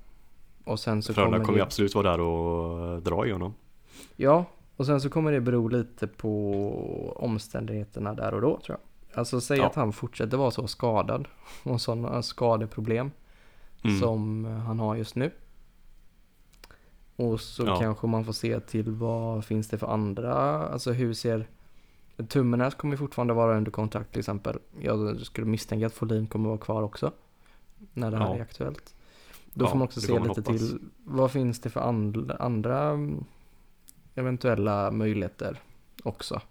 [0.64, 3.54] Och sen så Frölunda kommer kommer ju absolut vara där och dra i honom.
[4.16, 4.46] ja,
[4.78, 9.20] och sen så kommer det bero lite på omständigheterna där och då tror jag.
[9.20, 9.66] Alltså säg Ja.
[9.66, 11.28] att han fortsätter vara så skadad
[11.64, 13.12] och sådana skadeproblem
[13.84, 14.00] Mm.
[14.00, 15.32] som han har just nu.
[17.16, 17.80] Och så Ja.
[17.80, 20.34] kanske man får se till vad finns det för andra,
[20.68, 21.48] alltså hur ser
[22.28, 24.60] Tummenäs kommer fortfarande vara under kontrakt till exempel.
[24.82, 27.12] Jag skulle misstänka att Folin kommer vara kvar också.
[27.94, 28.36] När det här Ja.
[28.36, 28.96] är aktuellt.
[29.54, 30.46] Då får man också se lite hoppas.
[30.46, 33.24] till vad finns det för andra, andra mm,
[34.16, 35.60] eventuella möjligheter
[36.04, 36.42] också.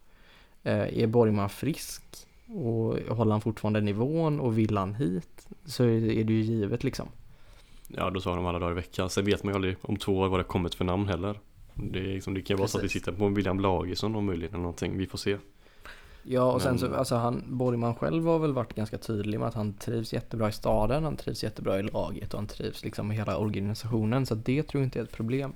[0.62, 2.02] Eh, är Borgman frisk
[2.46, 7.08] och håller han fortfarande nivån och vill han hit så är det ju givet liksom.
[7.88, 9.10] Ja, då sa de alla dagar i veckan.
[9.10, 11.40] Sen vet man ju aldrig om två år vad det kommit för namn heller.
[11.74, 14.24] Det, liksom, det kan ju vara så att vi sitter på en William Lagesson om
[14.26, 14.98] möjligt eller någonting.
[14.98, 15.36] Vi får se.
[16.22, 19.48] Ja och sen Men- så, alltså han, Borgman själv har väl varit ganska tydlig med
[19.48, 23.08] att han trivs jättebra i staden, han trivs jättebra i laget och han trivs liksom
[23.08, 25.52] med hela organisationen så det tror jag inte är ett problem.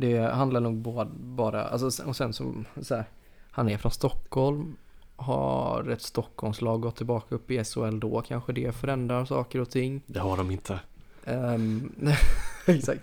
[0.00, 3.04] Det handlar nog bara, bara alltså och sen så, så här,
[3.50, 4.76] han är från Stockholm,
[5.16, 10.02] har ett Stockholmslag gått tillbaka upp i SHL då kanske det förändrar saker och ting.
[10.06, 10.80] Det har de inte.
[11.24, 11.92] Ehm,
[12.66, 13.02] exakt.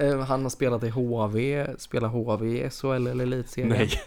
[0.00, 3.68] Ehm, han har spelat i HV, spelar HV i SHL eller Elitserien.
[3.68, 3.90] Nej.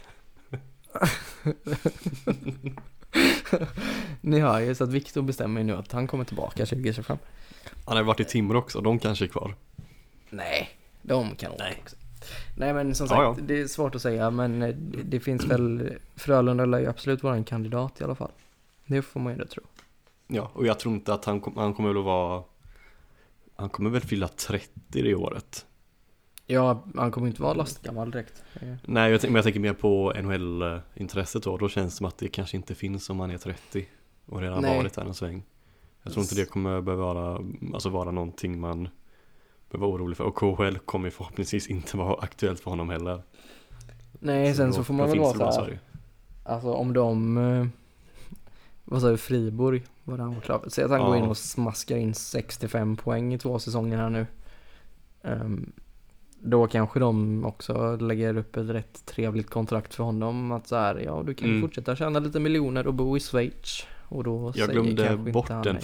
[4.20, 7.18] Ni hör ju så att Viktor bestämmer ju nu att han kommer tillbaka 2025.
[7.84, 8.80] Han har varit i Timrå också.
[8.80, 9.54] De kanske är kvar.
[10.30, 10.68] Nej,
[11.02, 11.78] de kan åka Nej.
[11.82, 11.96] också.
[12.56, 13.44] Nej men som sagt, Ja, ja.
[13.46, 17.22] det är svårt att säga men eh, det, det finns väl, Frölunda lär ju absolut
[17.22, 18.30] vara en kandidat i alla fall.
[18.86, 19.62] Det får man ju ändå tro.
[20.26, 22.42] Ja, och jag tror inte att han, han kommer väl att vara
[23.56, 25.66] Han kommer väl fylla 30 det året
[26.46, 28.42] Ja, han kommer inte vara lastgammal direkt.
[28.54, 32.18] Eh, Nej, jag, men jag tänker mer på NHL-intresset då Då känns det som att
[32.18, 33.86] det kanske inte finns om man är 30
[34.26, 34.78] Och redan Nej.
[34.78, 35.42] varit där en sväng
[36.02, 38.88] Jag tror inte det kommer behöva vara Alltså vara någonting man
[39.72, 43.22] Behöver vara orolig för Och KHL kommer ju förhoppningsvis inte vara aktuellt för honom heller
[44.12, 45.60] Nej, sen då- så får man väl vara det så bara här.
[45.64, 45.78] Sverige.
[46.44, 47.66] Alltså om de, eh,
[48.84, 50.70] vad sa du, Friborg var det han var klar för.
[50.70, 51.06] Säg att han Ja.
[51.06, 54.26] går in och smaskar in 65 poäng i två säsonger här nu.
[55.22, 55.72] Ehm,
[56.40, 60.52] då kanske de också lägger upp ett rätt trevligt kontrakt för honom.
[60.52, 61.68] Att så här, ja du kan ju Mm.
[61.68, 63.86] fortsätta tjäna lite miljoner och bo i Schweiz.
[64.08, 65.82] Och då Jag glömde bort den nej.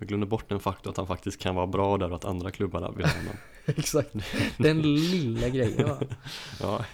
[0.00, 2.50] Jag glömde bort den faktorn att han faktiskt kan vara bra där och att andra
[2.50, 3.34] klubbarna vill ha honom
[3.66, 4.14] Exakt,
[4.58, 5.98] den lilla grejen va?
[6.60, 6.84] Ja,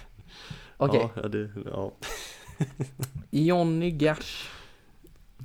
[0.77, 1.91] Okej, ja, det, ja.
[3.29, 4.47] Johnny Gash.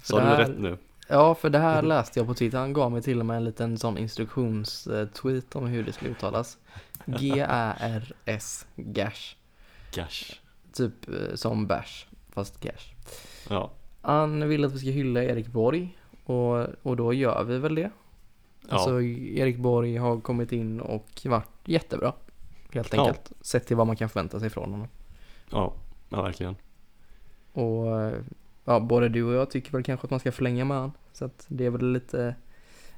[0.02, 0.78] Sa du här- rätt nu?
[1.08, 2.58] Ja, för det här läste jag på Twitter.
[2.58, 6.58] Han gav mig till och med en liten sån instruktionstweet om hur det skulle uttalas.
[7.06, 9.34] G-A-R-S, gash.
[9.94, 10.32] Gash.
[10.72, 12.94] Typ eh, som bash, fast gash.
[13.48, 13.70] Ja.
[14.02, 15.96] Han vill att vi ska hylla Erik Borg
[16.32, 17.90] och, och då gör vi väl det.
[18.68, 18.74] Ja.
[18.74, 22.12] Alltså Erik Borg har kommit in och varit jättebra.
[22.72, 23.00] Helt Ja.
[23.06, 23.32] enkelt.
[23.40, 24.88] Sett till vad man kan förvänta sig från honom.
[25.50, 25.72] Ja,
[26.08, 26.56] ja verkligen.
[27.52, 28.12] Och
[28.64, 30.92] ja, både du och jag tycker väl kanske att man ska förlänga med han.
[31.12, 32.34] Så att det är väl lite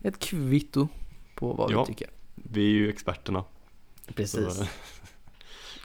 [0.03, 0.89] ett kvitto
[1.35, 1.80] på vad Ja.
[1.80, 2.11] vi tycker.
[2.35, 3.45] Vi är ju experterna.
[4.14, 4.55] Precis.
[4.55, 4.64] Så,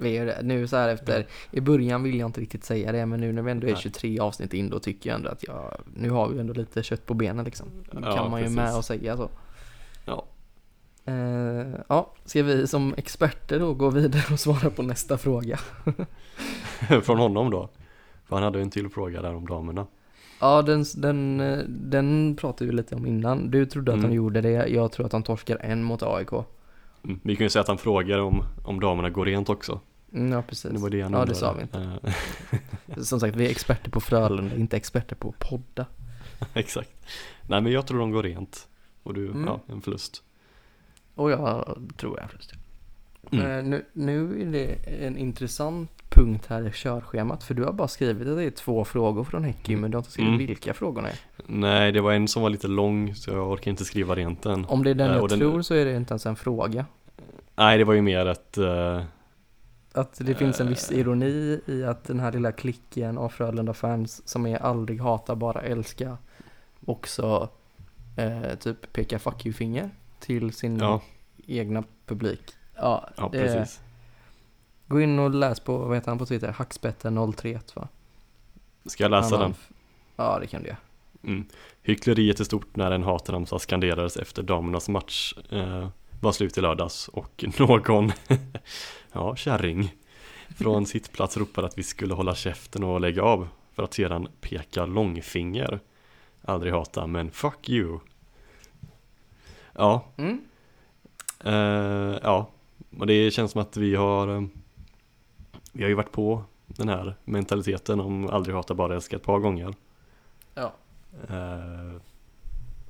[0.01, 0.39] Vi är det.
[0.43, 3.41] Nu så här efter, i början vill jag inte riktigt säga det, men nu när
[3.41, 3.81] vi ändå är Nej.
[3.81, 7.05] 23 avsnitt in då tycker jag ändå att jag, nu har vi ändå lite kött
[7.05, 7.67] på benen liksom.
[7.91, 8.55] Då Ja, kan man ju precis.
[8.57, 9.29] med och säga så.
[10.05, 10.25] Ja.
[11.05, 15.59] Eh, ja, ska vi som experter då gå vidare och svara på nästa fråga?
[17.03, 17.69] Från honom då.
[18.25, 19.87] För han hade ju en till fråga där om damerna.
[20.41, 21.37] Ja, den, den,
[21.67, 23.51] den pratade vi lite om innan.
[23.51, 24.09] Du trodde att Mm.
[24.09, 26.31] de gjorde det, jag tror att de torskar en mot AIK.
[27.03, 27.19] Mm.
[27.23, 29.79] Vi kan ju säga att han frågar om, om damerna går rent också.
[30.13, 30.71] Mm, ja, precis.
[30.71, 31.99] Det var det han ja, det sa vi inte.
[32.03, 35.85] Eh, Som sagt, vi är experter på Frölunda, inte experter på podda.
[36.53, 36.89] Exakt.
[37.47, 38.67] Nej men jag tror de går rent.
[39.03, 39.43] Och du, Mm.
[39.47, 40.23] ja, en förlust.
[41.15, 42.51] Och jag tror jag först.
[43.31, 43.45] Mm.
[43.45, 44.65] Eh, nu, nu är det
[45.05, 48.85] en intressant punkt här i körschemat, för du har bara skrivit att det är två
[48.85, 50.47] frågor från Häcky, men du har inte skrivit Mm.
[50.47, 51.15] vilka frågorna är.
[51.45, 54.65] Nej, det var en som var lite lång så jag orkar inte skriva rent den.
[54.65, 56.35] Om det är den Eh, jag och den- tror så är det inte ens en
[56.35, 56.85] fråga.
[57.55, 59.03] Nej, det var ju mer eh,
[59.99, 60.97] Att det finns en viss Eh.
[60.97, 66.17] ironi i att den här lilla klicken av Frölunda-fans som är aldrig hata, bara älska
[66.85, 67.49] också
[68.17, 69.89] eh, typ pekar fuck you-finger
[70.19, 71.01] till sin ja,
[71.47, 72.41] egna publik.
[72.75, 73.81] Ja, ja, det, precis.
[74.87, 76.51] gå in och läs på, vad heter han på Twitter?
[76.51, 77.87] Hackspetten031 va?
[78.85, 79.53] Ska jag läsa den?
[80.15, 80.77] Ja, det kan du göra.
[81.23, 81.45] Mm.
[81.81, 85.87] Hyckleriet är stort när en hatramsa skanderades efter damernas match eh,
[86.19, 88.11] var slut i lördags och någon,
[89.11, 89.95] ja kärring,
[90.57, 94.27] från sitt plats ropade att vi skulle hålla käften och lägga av för att sedan
[94.41, 95.79] peka långfinger.
[96.41, 97.99] Aldrig hata, men fuck you.
[99.73, 100.41] Ja, Mm.
[101.43, 102.47] eh, ja,
[102.99, 104.41] och det känns som att vi har, eh,
[105.71, 109.39] vi har ju varit på den här mentaliteten om aldrig hata, bara älska ett par
[109.39, 109.73] gånger.
[110.55, 110.71] Ja.
[111.29, 111.93] Eh,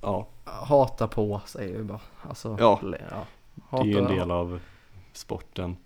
[0.01, 1.99] ja, Hata på säger vi bara.
[2.29, 2.79] Alltså, Ja.
[2.81, 3.25] ja.
[3.71, 4.59] det är ju en del av
[5.13, 5.77] sporten.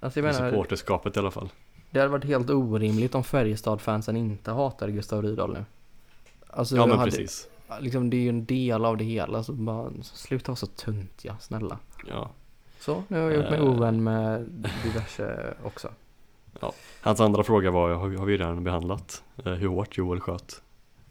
[0.00, 1.48] Alltså jag menar, Supporterskapet i alla fall.
[1.90, 5.64] det hade varit helt orimligt om Färjestad-fansen inte hatade Gustav Rydahl nu.
[6.46, 7.48] Alltså, Ja men hade, precis.
[7.80, 11.24] Liksom, det är ju en del av det hela, så bara sluta vara så tunt
[11.24, 11.78] ja, snälla.
[12.08, 12.30] Ja.
[12.80, 13.64] Så, nu har jag gjort mig Eh.
[13.70, 14.40] ovän med
[14.84, 15.88] diverse också.
[17.00, 20.62] Hans andra fråga var, har, vi- har vi redan behandlat, eh, hur hårt Joel sköt.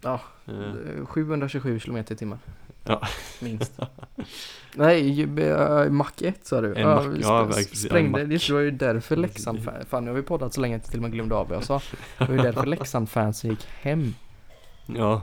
[0.06, 0.20] Ja.
[0.48, 2.40] Eh, Eh, 727 km i timmen.
[2.84, 3.02] Ja.
[3.42, 3.80] Minst.
[4.76, 6.76] Nej, eh, Mack 1 sa du.
[6.76, 10.16] En ja, Mac- ja, ja, sprängde, en det var ju därför Leksand, fan nu har
[10.16, 11.82] vi poddat så länge att jag till och med glömde av vad jag sa.
[12.18, 14.14] Det var ju därför Leksand-fansen gick hem.
[14.86, 15.22] ja.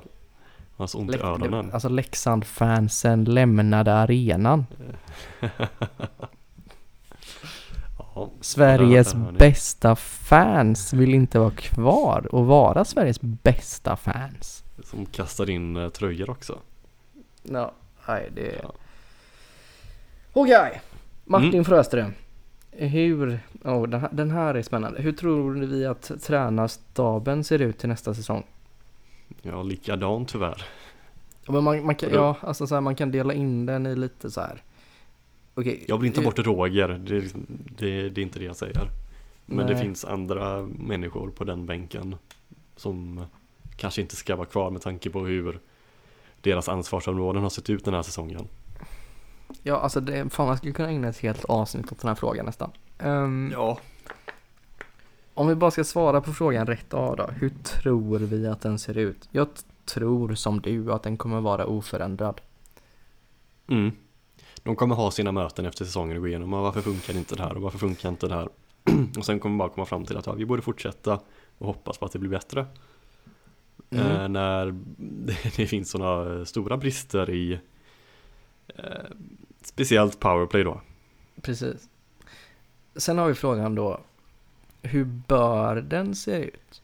[0.77, 1.71] Han så ont i Lek- öronen.
[1.73, 4.67] Alltså Leksand-fansen lämnade arenan.
[8.15, 8.31] Ja.
[8.41, 14.62] Sveriges Där bästa fans vill inte vara kvar och vara Sveriges bästa fans.
[14.85, 16.59] Som kastar in eh, tröjor också.
[17.43, 17.73] Ja,
[18.09, 18.61] nej det...
[18.63, 18.73] Ja.
[20.33, 20.81] Okej,
[21.25, 21.65] Martin Mm.
[21.65, 22.13] Fröström.
[22.71, 25.03] Hur, oh, den, här, den här är spännande.
[25.03, 28.45] Hur tror vi att tränarstaben ser ut till nästa säsong?
[29.43, 30.65] Ja, likadant tyvärr.
[31.47, 33.97] Ja, Men man, man, kan, ja, alltså så här, man kan dela in den i
[33.97, 34.63] lite så här.
[35.55, 35.85] Okej.
[35.89, 37.47] Jag vill inte hur- bort Roger, det, är liksom-
[37.79, 38.91] det, det är inte det jag säger.
[39.47, 39.83] Men det Nej.
[39.83, 42.17] finns andra människor på den bänken
[42.77, 43.25] som
[43.77, 45.61] kanske inte ska vara kvar med tanke på hur
[46.41, 48.49] deras ansvarsområden har sett ut den här säsongen.
[49.63, 52.47] Ja, alltså det, fan man skulle kunna ägna ett helt avsnitt åt den här frågan
[52.47, 52.71] nästan.
[52.99, 53.79] Ehm, Ja.
[55.35, 57.27] Om vi bara ska svara på frågan rätt av då.
[57.27, 59.29] Hur tror vi att den ser ut?
[59.31, 59.49] Jag
[59.85, 62.41] tror som du att den kommer vara oförändrad.
[63.69, 63.91] Mm.
[64.63, 67.43] De kommer ha sina möten efter säsongen och gå igenom "Ja, varför funkar inte det
[67.43, 68.49] här och varför funkar inte det här.
[69.19, 71.21] och sen kommer man bara komma fram till att ja, vi borde fortsätta
[71.59, 72.67] och hoppas på att det blir bättre.
[73.93, 74.07] Mm.
[74.07, 74.75] Eh, när
[75.57, 77.59] det, finns sådana stora brister i
[78.77, 78.85] eh,
[79.63, 80.81] speciellt powerplay då.
[81.43, 81.89] Precis.
[82.97, 84.01] Sen har vi frågan då.
[84.83, 86.83] Hur bör den se ut?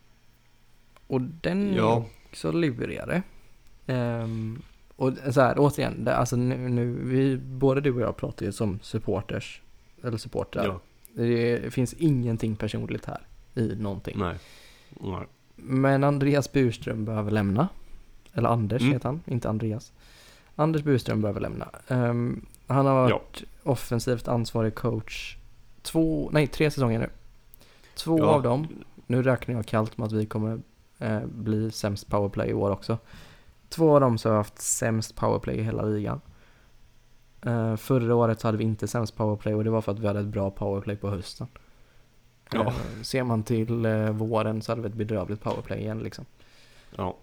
[1.07, 2.05] Och den är Ja.
[2.31, 3.23] också lurigare.
[3.87, 4.63] Ehm,
[4.97, 8.53] och så här, återigen, det, alltså nu, nu, vi, både du och jag pratar ju
[8.53, 9.61] som supporters,
[10.05, 10.65] eller supportrar.
[10.65, 10.81] Ja.
[11.13, 13.21] Det finns ingenting personligt här
[13.55, 14.19] i någonting.
[14.19, 14.37] Nej.
[14.91, 15.27] Nej.
[15.63, 17.69] Men Andreas Burström behöver lämna.
[18.33, 18.93] Eller Anders Mm.
[18.93, 19.93] heter han, inte Andreas.
[20.57, 21.69] Anders Burström behöver lämna.
[21.89, 25.37] Ehm, han har varit offensivt ansvarig coach
[25.83, 27.11] två, nej tre säsonger nu.
[27.97, 28.25] Två Ja.
[28.27, 28.67] av dem,
[29.07, 30.61] nu räknar jag kallt med att vi kommer
[30.99, 32.99] eh, bli sämst powerplay i år också.
[33.69, 36.21] Två av dem så har jag haft sämst powerplay i hela ligan.
[37.43, 40.07] Eh, förra året så hade vi inte sämst powerplay och det var för att vi
[40.07, 41.47] hade ett bra powerplay på hösten.
[42.53, 42.67] Ja.
[42.67, 46.25] Eh, ser man till eh, våren så hade vi ett bedrövligt powerplay igen liksom.
[46.97, 47.17] Ja.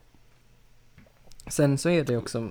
[1.48, 2.50] Sen så är det också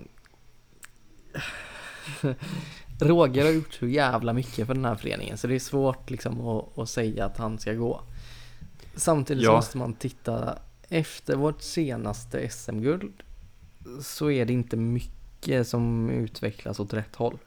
[3.01, 6.49] Roger har gjort så jävla mycket för den här föreningen så det är svårt liksom
[6.49, 8.01] att, att säga att han ska gå.
[8.97, 9.53] Samtidigt Ja.
[9.53, 10.59] måste man titta
[10.89, 13.23] efter vårt senaste SM-guld
[14.01, 17.39] så är det inte mycket som utvecklas åt rätt håll.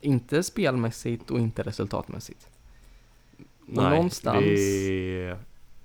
[0.00, 2.49] Inte spelmässigt och inte resultatmässigt.
[3.72, 5.36] Nej, någonstans- det, är,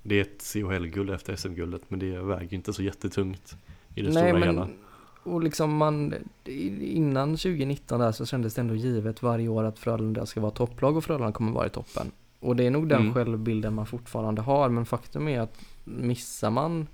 [0.02, 3.56] det är ett CHL-guld efter SM-guldet men det väger inte så jättetungt
[3.94, 4.68] i det Nej stora men, hela.
[5.22, 6.14] och liksom man,
[6.80, 10.96] innan 2019 där så kändes det ändå givet varje år att Frölunda ska vara topplag
[10.96, 12.10] och Frölunda kommer vara i toppen.
[12.40, 13.14] Och det är nog den Mm.
[13.14, 16.86] självbilden man fortfarande har, men faktum är att missar man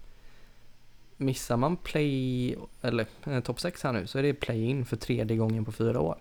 [1.17, 5.37] Missar man play, eller eh, topp 6 här nu, så är det play-in för tredje
[5.37, 6.17] gången på fyra år.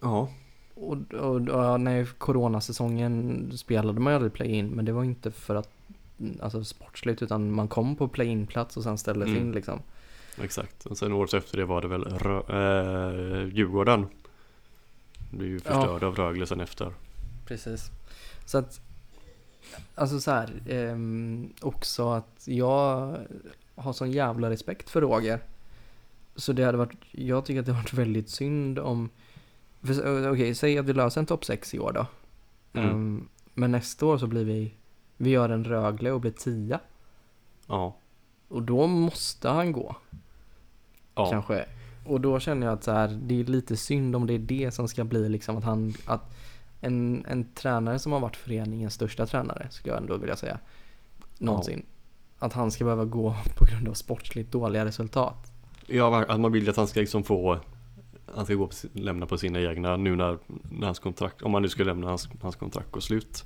[0.00, 0.28] Ja,
[0.74, 5.30] Och, och, och ja, när coronasäsongen spelade man ju aldrig play-in, men det var inte
[5.30, 5.70] för att
[6.40, 9.40] Alltså sportsligt, utan man kom på play-in-plats och sen ställdes Mm.
[9.40, 9.82] in liksom.
[10.42, 10.86] exakt.
[10.86, 14.06] Och sen året efter det var det väl Rö äh, Djurgården.
[15.30, 16.92] Blev ju förstörd av Rögle sen efter.
[17.46, 17.90] Precis.
[18.46, 18.80] Så att,
[19.94, 23.16] alltså så här, ehm, också att jag
[23.74, 25.40] har sån jävla respekt för Roger.
[26.36, 29.10] Så det hade varit, jag tycker att det hade varit väldigt synd om,
[29.86, 32.06] för, okej, säg att vi löser en topp 6 i år då.
[32.80, 32.90] Mm.
[32.90, 34.74] Ehm, men nästa år så blir vi,
[35.16, 36.78] vi gör en Rögle och blir 10.
[37.66, 37.96] Ja.
[38.48, 39.96] Och då måste han gå,
[41.14, 41.30] Ja.
[41.30, 41.64] kanske.
[42.06, 44.70] Och då känner jag att så här, det är lite synd om det är det
[44.70, 46.34] som ska bli liksom att han, att
[46.80, 50.58] en, en tränare som har varit föreningens största tränare, skulle jag ändå vilja säga,
[51.38, 51.86] någonsin.
[52.38, 55.52] Att han ska behöva gå på grund av sportsligt dåliga resultat.
[55.86, 57.58] Ja, att man vill att han ska liksom få
[58.34, 60.38] Han ska gå på, lämna på sina egna nu när,
[60.70, 63.44] när hans kontrakt Om han nu ska lämna hans, hans kontrakt går slut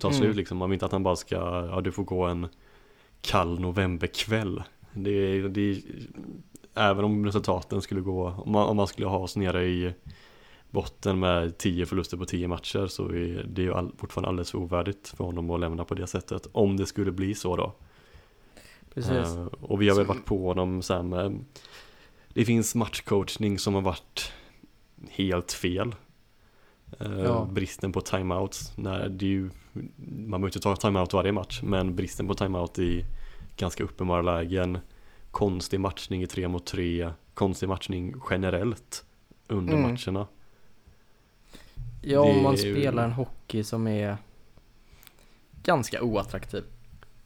[0.00, 0.18] Ta Mm.
[0.18, 1.36] slut liksom, man vill inte att han bara ska
[1.70, 2.48] Ja du får gå en
[3.20, 5.82] Kall novemberkväll Det är, det
[6.74, 9.94] Även om resultaten skulle gå Om man, om man skulle ha oss nere i
[10.70, 14.58] Botten med 10 förluster på 10 matcher så är det ju all, fortfarande alldeles för
[14.58, 17.72] ovärdigt för honom att lämna på det sättet Om det skulle bli så då
[18.94, 19.12] Precis.
[19.12, 21.44] Eh, och vi har väl varit på honom här med
[22.34, 24.32] Det finns matchcoachning som har varit
[25.10, 25.94] helt fel
[27.00, 27.48] Eh, Ja.
[27.52, 29.50] Bristen på timeouts när det ju
[29.96, 33.04] Man behöver inte ta timeout varje match men bristen på timeout i
[33.56, 34.78] Ganska uppenbara lägen
[35.30, 39.04] Konstig matchning i tre mot tre Konstig matchning generellt
[39.48, 39.82] Under Mm.
[39.82, 40.26] matcherna
[42.02, 44.16] ja, om man ju- spelar en hockey som är
[45.62, 46.64] ganska oattraktiv.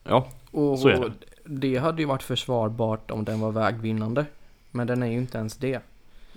[0.05, 1.13] Ja, Och, Så är det.
[1.45, 4.27] det hade ju varit försvarbart om den var vägvinnande.
[4.77, 5.81] Men den är ju inte ens det.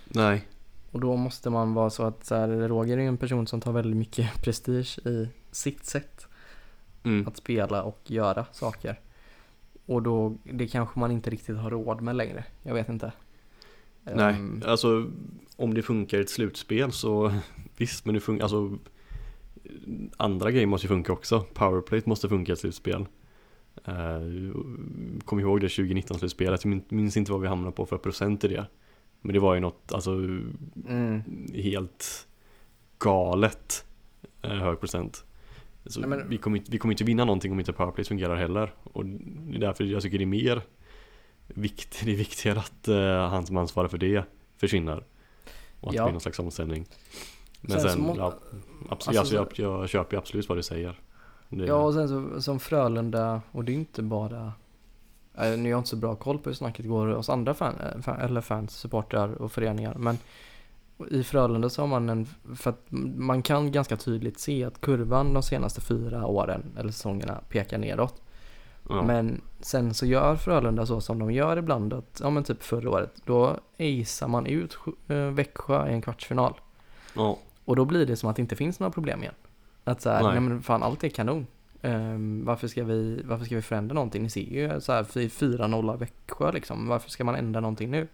[0.08, 0.48] nej
[0.92, 3.62] Och då måste man vara så att så här, Roger är ju en person som
[3.62, 6.28] tar väldigt mycket prestige i sitt sätt
[7.04, 7.28] mm.
[7.28, 9.00] att spela och göra saker.
[9.86, 12.44] Och då, det kanske man inte riktigt har råd med längre.
[12.64, 13.12] Jag vet inte.
[14.04, 15.12] Nej, Ehm, alltså
[15.56, 17.34] om det funkar i ett slutspel så
[17.78, 18.78] visst, men det funkar, alltså
[20.18, 21.46] andra grejer måste ju funka också.
[21.54, 23.06] Powerplay måste funka i ett slutspel.
[23.88, 24.54] Uh,
[25.26, 28.48] kom ihåg det 2019-slutspelet, jag min- minns inte vad vi hamnade på för procent i
[28.48, 28.66] det.
[29.22, 31.22] Men det var ju något, alltså mm,
[31.54, 32.28] helt
[33.00, 33.86] galet
[34.42, 35.26] eh, hög procent.
[35.86, 38.36] Så Nej, men- vi, kommer inte, vi kommer inte vinna någonting om inte powerplay fungerar
[38.36, 38.74] heller.
[38.84, 40.62] Och det är därför jag tycker det är mer
[41.48, 44.24] vikt, det är viktigare att uh, han som ansvarar för det
[44.58, 45.04] försvinner.
[45.80, 46.02] Och att Ja.
[46.02, 46.86] det blir någon slags omställning.
[47.62, 48.40] Men Sen sen, må- ja,
[48.90, 51.00] absolut, Alltså, så- jag, jag köper ju absolut vad du säger.
[51.50, 54.54] Det, Ja, och sen så som Frölunda, och det är inte bara
[55.38, 57.76] eh, Nu har jag inte så bra koll på hur snacket går hos andra fan,
[57.80, 59.96] eh, fan, eller fans, supportrar och föreningar.
[59.98, 60.18] Men
[61.12, 62.26] i Frölunda så har man en,
[62.56, 62.86] för att
[63.18, 68.22] man kan ganska tydligt se att kurvan de senaste fyra åren, eller säsongerna, pekar neråt.
[68.90, 72.64] ja, Men sen så gör Frölunda så som de gör ibland, att, ja men typ
[72.64, 74.78] förra året, då acear man ut
[75.08, 76.54] eh, Växjö i en kvartsfinal.
[77.16, 79.36] ja, Och då blir det som att det inte finns några problem igen.
[79.90, 80.32] Att så här, nej.
[80.32, 80.40] Nej.
[80.42, 81.48] men fan allt är kanon.
[81.82, 84.24] Ehm, varför, ska vi, varför ska vi förändra någonting?
[84.24, 86.88] Ni ser ju så här 4-0 av Växjö liksom.
[86.88, 88.08] Varför ska man ändra någonting nu?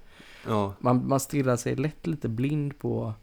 [0.48, 3.14] ja, Man, man stirrar sig lätt lite blind på,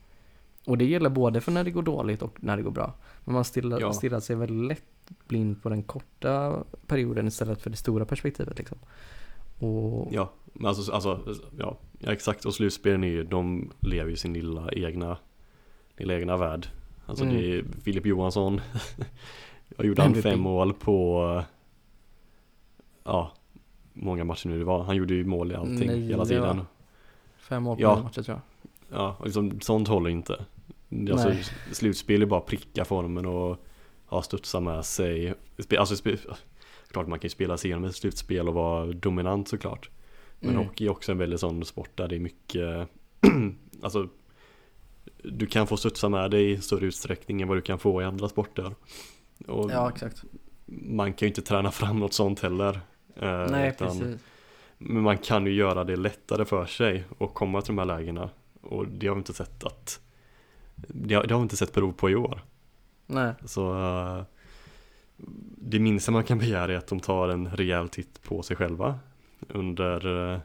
[0.66, 2.92] och det gäller både för när det går dåligt och när det går bra.
[3.24, 3.92] Men man stirrar, Ja.
[3.92, 4.84] stirrar sig väldigt lätt
[5.28, 8.78] blind på den korta perioden istället för det stora perspektivet liksom.
[9.58, 11.20] Och Ja, men alltså, alltså
[11.58, 12.44] ja, exakt.
[12.44, 15.16] Och slutspelen är ju, de lever ju sin lilla egna,
[15.96, 16.66] lilla egna värld.
[17.12, 17.36] Alltså Mm.
[17.36, 18.60] det är Filip Johansson.
[19.76, 21.42] Jag gjorde han fem mål på,
[23.04, 23.32] ja,
[23.92, 24.82] många matcher nu det var.
[24.82, 26.60] Han gjorde ju mål i allting Nio, hela tiden.
[27.36, 27.96] fem år på Ja.
[27.96, 28.02] ja.
[28.02, 28.40] matcher tror
[28.90, 28.98] jag.
[29.00, 30.44] Ja, och liksom, sånt håller inte.
[31.10, 31.44] Alltså, Nej.
[31.72, 33.56] slutspel är bara pricka formen och
[34.06, 35.34] ha studsa med sig.
[35.78, 35.94] Alltså,
[36.90, 39.90] klart man kan ju spela sig igenom ett slutspel och vara dominant såklart.
[40.40, 40.64] Men Mm.
[40.66, 42.88] hockey är också en väldigt sån sport där det är mycket
[43.82, 44.08] Alltså
[45.24, 48.04] Du kan få studsa med dig i större utsträckning än vad du kan få i
[48.04, 48.74] andra sporter.
[49.48, 50.24] Och Ja, exakt.
[50.66, 52.80] man kan ju inte träna fram något sånt heller.
[53.16, 54.20] eh, Nej, utan- precis.
[54.78, 58.30] Men man kan ju göra det lättare för sig och komma till de här lägena.
[58.60, 60.00] Och det har vi inte sett att
[60.76, 62.42] Det har, det har vi inte sett prov på i år.
[63.06, 64.22] Nej, Så eh,
[65.56, 68.98] Det minsta man kan begära är att de tar en rejäl titt på sig själva
[69.48, 70.40] Under eh,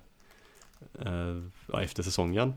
[1.71, 2.53] ja, Efter säsongen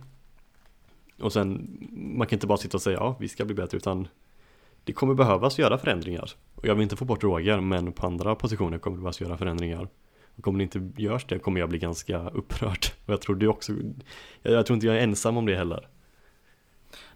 [1.20, 4.08] Och sen Man kan inte bara sitta och säga ja vi ska bli bättre utan
[4.84, 8.34] Det kommer behövas göra förändringar Och jag vill inte få bort Roger men på andra
[8.34, 9.88] positioner kommer det behövas göra förändringar
[10.36, 13.48] Och om det inte görs det kommer jag bli ganska upprörd Och jag tror det
[13.48, 13.72] också
[14.42, 15.88] Jag, jag tror inte jag är ensam om det heller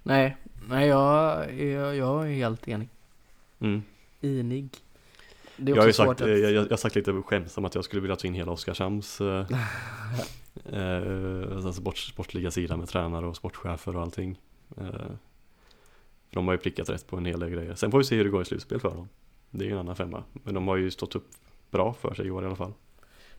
[0.03, 0.37] nej,
[0.69, 2.89] nej jag, jag, jag är helt enig.
[3.61, 3.83] mm.
[4.21, 4.71] Enig.
[5.57, 6.41] Det är Jag har ju sagt, jag, att...
[6.41, 9.21] jag, jag har sagt lite skämtsamt att jag skulle vilja ta in hela Oskarshamns
[10.65, 14.41] eh, alltså sport, sportliga sidan med tränare och sportchefer och allting.
[14.77, 14.87] Eh,
[16.29, 17.75] för de har ju prickat rätt på en hel del grejer.
[17.75, 19.09] Sen får vi se hur det går i slutspel för dem.
[19.51, 20.25] Det är ju en annan femma.
[20.33, 21.29] Men de har ju stått upp
[21.71, 22.73] bra för sig i år i alla fall.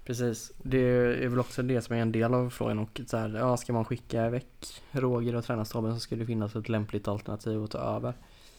[0.05, 0.79] Precis, det
[1.23, 3.73] är väl också det som är en del av frågan och så här, ja ska
[3.73, 7.77] man skicka väck Roger och tränarstaben så ska det finnas ett lämpligt alternativ att ta
[7.77, 8.13] över.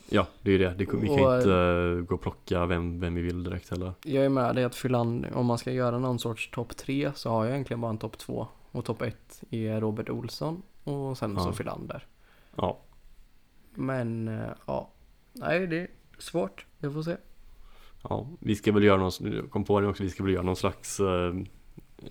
[0.09, 0.69] Ja, det är det.
[0.71, 3.93] det vi kan Och- inte eh, gå och plocka vem, vem vi vill direkt heller.
[4.05, 7.31] Jag är med dig att Fyland, om man ska göra någon sorts topp tre så
[7.31, 8.47] har jag egentligen bara en topp två.
[8.71, 11.53] Och topp ett är Robert Olsson och sen så Ja.
[11.53, 12.07] Fylander.
[12.57, 12.79] Ja,
[13.75, 14.91] Men eh, ja,
[15.33, 15.89] nej det är
[16.19, 16.67] svårt.
[16.79, 17.17] Vi får se.
[18.03, 18.27] ja.
[18.41, 20.57] Vi ska väl göra någon, jag kom på det också, vi ska väl göra någon
[20.57, 21.35] slags eh,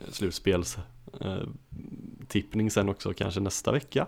[0.10, 0.78] slutspels
[1.22, 4.08] eh, sen också kanske nästa vecka.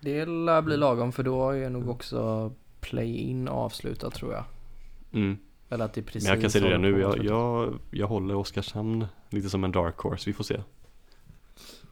[0.00, 2.52] Det lär bli lagom för då är nog också
[2.90, 4.44] play-in avslutat tror jag.
[5.12, 5.38] Mm.
[5.68, 8.06] Eller att det är precis Men jag kan säga det håller nu, jag, jag, jag
[8.06, 10.60] håller Oskarshamn lite som en dark horse, vi får se.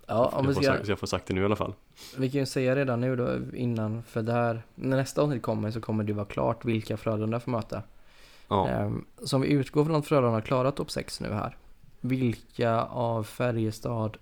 [0.07, 1.75] Ja, om vi jag, får ska, sagt, jag får sagt det nu i alla fall.
[2.19, 5.81] vi kan ju säga redan nu då innan, för där, när nästa avsnitt kommer så
[5.81, 7.83] kommer det vara klart vilka Frölunda får möta.
[8.49, 11.57] Ja, Ehm, Så om vi utgår från att Frölunda har klarat topp 6 nu här.
[12.01, 14.17] Vilka av Färjestad,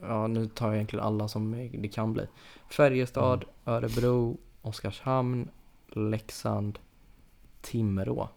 [0.00, 2.26] ja nu tar jag egentligen alla som det kan bli.
[2.70, 5.48] Färjestad, Örebro, Oskarshamn,
[5.88, 6.78] Leksand,
[7.60, 8.28] Timrå.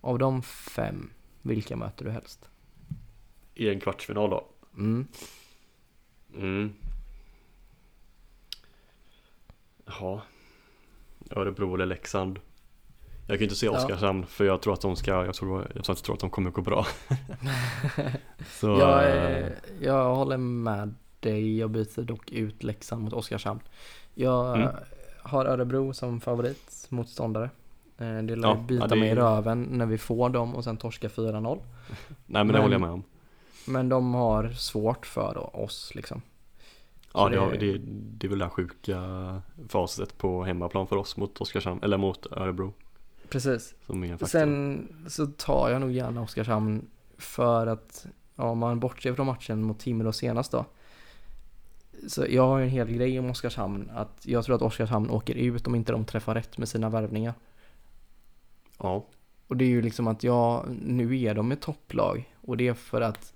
[0.00, 1.10] Av de fem,
[1.42, 2.46] vilka möter du helst?
[3.54, 4.46] i en kvartsfinal då.
[4.76, 5.06] Mm.
[6.36, 6.72] Mm.
[9.86, 10.22] Ja,
[11.30, 12.40] Örebro eller Leksand.
[13.26, 13.72] Jag kan ju inte se Ja.
[13.72, 16.30] Oskarshamn för jag tror att de ska, jag tror, jag tror, jag tror att de
[16.30, 16.86] kommer gå bra.
[18.50, 23.60] Så, Jag, eh, eh, jag håller med dig, jag byter dock ut Leksand mot Oskarshamn.
[24.14, 24.74] Jag Mm.
[25.22, 27.50] Har Örebro som favorit motståndare.
[27.98, 30.64] Eh, Det lär Ja, bita ja, det- mig i röven när vi får dem och
[30.64, 31.58] sen torska 4-0.
[32.08, 33.02] nej men det men- håller jag med om.
[33.66, 36.22] Men de har svårt för oss liksom.
[37.14, 37.78] Ja, det, det- har, det,
[38.18, 39.02] det är väl det här sjuka
[39.68, 42.72] faset på hemmaplan för oss mot Oskarshamn, eller mot Örebro.
[43.28, 43.74] Precis.
[43.88, 44.26] Är.
[44.26, 46.86] Sen så tar jag nog gärna Oskarshamn
[47.18, 48.06] för att
[48.36, 50.64] ja, om man bortser från matchen mot Timrå senast då.
[52.08, 55.66] Så jag har en hel grej om Oskarshamn att jag tror att Oskarshamn åker ut
[55.66, 57.34] om inte de träffar rätt med sina värvningar.
[58.78, 59.04] Ja,
[59.46, 62.74] Och det är ju liksom att ja, nu är de ett topplag och det är
[62.74, 63.32] för att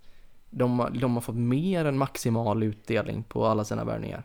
[0.50, 4.22] de, har- de har fått mer än maximal utdelning på alla sina värvningar.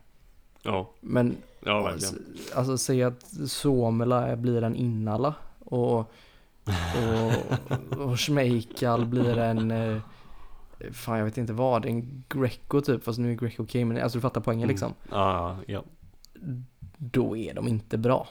[0.64, 1.36] ja, Men
[1.66, 2.16] ja verkligen.
[2.16, 6.06] Alltså, alltså säg att Suomela blir en Innala och, och,
[8.00, 9.98] och Schmeichel blir en, eh,
[10.92, 14.18] fan jag vet inte vad, en Greco typ, fast nu är Greco okej, men alltså
[14.18, 14.70] du fattar poängen Mm.
[14.70, 14.94] liksom.
[15.12, 15.84] Ja, ja.
[16.98, 18.28] Då är de inte bra.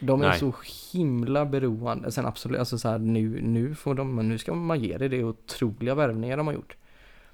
[0.00, 0.38] De är Nej.
[0.38, 0.54] så
[0.92, 4.80] himla beroende, sen absolut, alltså så här, nu, nu får de, men nu ska man
[4.80, 6.76] ge det, det är otroliga värvningar de har gjort.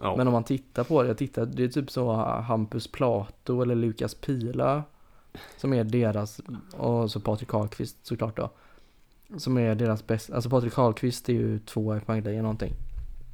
[0.03, 0.17] ja.
[0.17, 3.75] Men om man tittar på det, jag tittar, det är typ så Hampus Plato eller
[3.75, 4.83] Lukas Pila
[5.57, 6.41] som är deras,
[6.77, 8.51] och så Patrik Karlqvist såklart då.
[9.37, 12.73] Som är deras bästa, alltså Patrik Karlqvist är ju tvåa i poängligan någonting.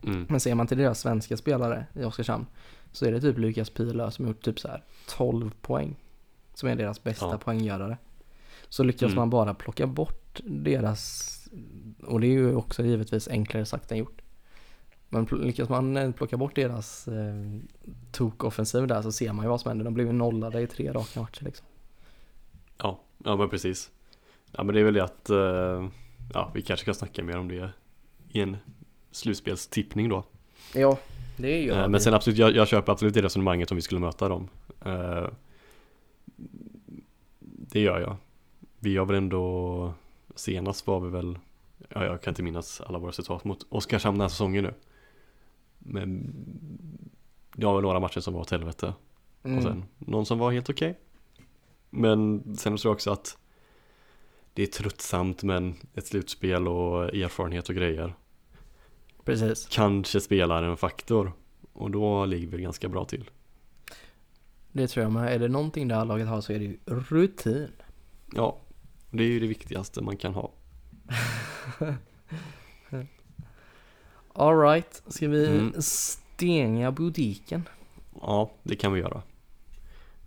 [0.03, 0.27] Mm.
[0.29, 2.47] Men ser man till deras svenska spelare i Oskarshamn
[2.93, 5.97] så är det typ Lukas Pila som gjort typ så här 12 poäng.
[6.55, 7.39] Som är deras bästa Ja.
[7.39, 7.99] poänggörare.
[8.69, 9.15] Så lyckas Mm.
[9.17, 11.35] man bara plocka bort deras,
[12.07, 14.21] och det är ju också givetvis enklare sagt än gjort.
[15.09, 17.35] Men lyckas man eh, plocka bort deras eh,
[18.13, 19.85] tok-offensiv där så ser man ju vad som händer.
[19.85, 21.67] De blev ju nollade i tre raka matcher liksom.
[22.79, 23.91] Ja, ja men precis.
[24.53, 25.89] Ja men det är väl det att, eh,
[26.35, 27.71] ja vi kanske ska snacka mer om det
[28.29, 28.57] i en
[29.11, 30.25] slutspelstippning då.
[30.75, 30.99] Ja,
[31.37, 31.89] det gör Eh, vi.
[31.89, 34.49] Men sen absolut, jag, jag köper absolut det resonemanget om vi skulle möta dem.
[34.85, 35.27] Eh,
[37.73, 38.17] Det gör jag.
[38.79, 39.93] Vi har väl ändå,
[40.35, 41.39] senast var vi väl,
[41.89, 44.75] ja jag kan inte minnas alla våra resultat mot Oskarshamn den här säsongen nu.
[45.79, 46.33] Men
[47.55, 48.95] det var väl några matcher som var åt helvete.
[49.43, 49.57] Mm.
[49.57, 50.99] Och sen någon som var helt okej.
[51.91, 53.39] Men sen tror jag också att
[54.55, 58.15] det är tröttsamt men ett slutspel och erfarenhet och grejer
[59.31, 59.69] Precis.
[59.71, 61.33] kanske spelar en faktor.
[61.73, 63.31] Och då ligger vi ganska bra till.
[64.73, 65.35] Det tror jag med.
[65.35, 67.69] Är det någonting det här laget har så är det ju rutin.
[68.33, 68.57] Ja,
[69.11, 70.53] det är ju det viktigaste man kan ha.
[74.35, 75.73] Alright, ska vi Mm.
[75.83, 77.69] stänga butiken?
[78.21, 79.23] Ja, det kan vi göra.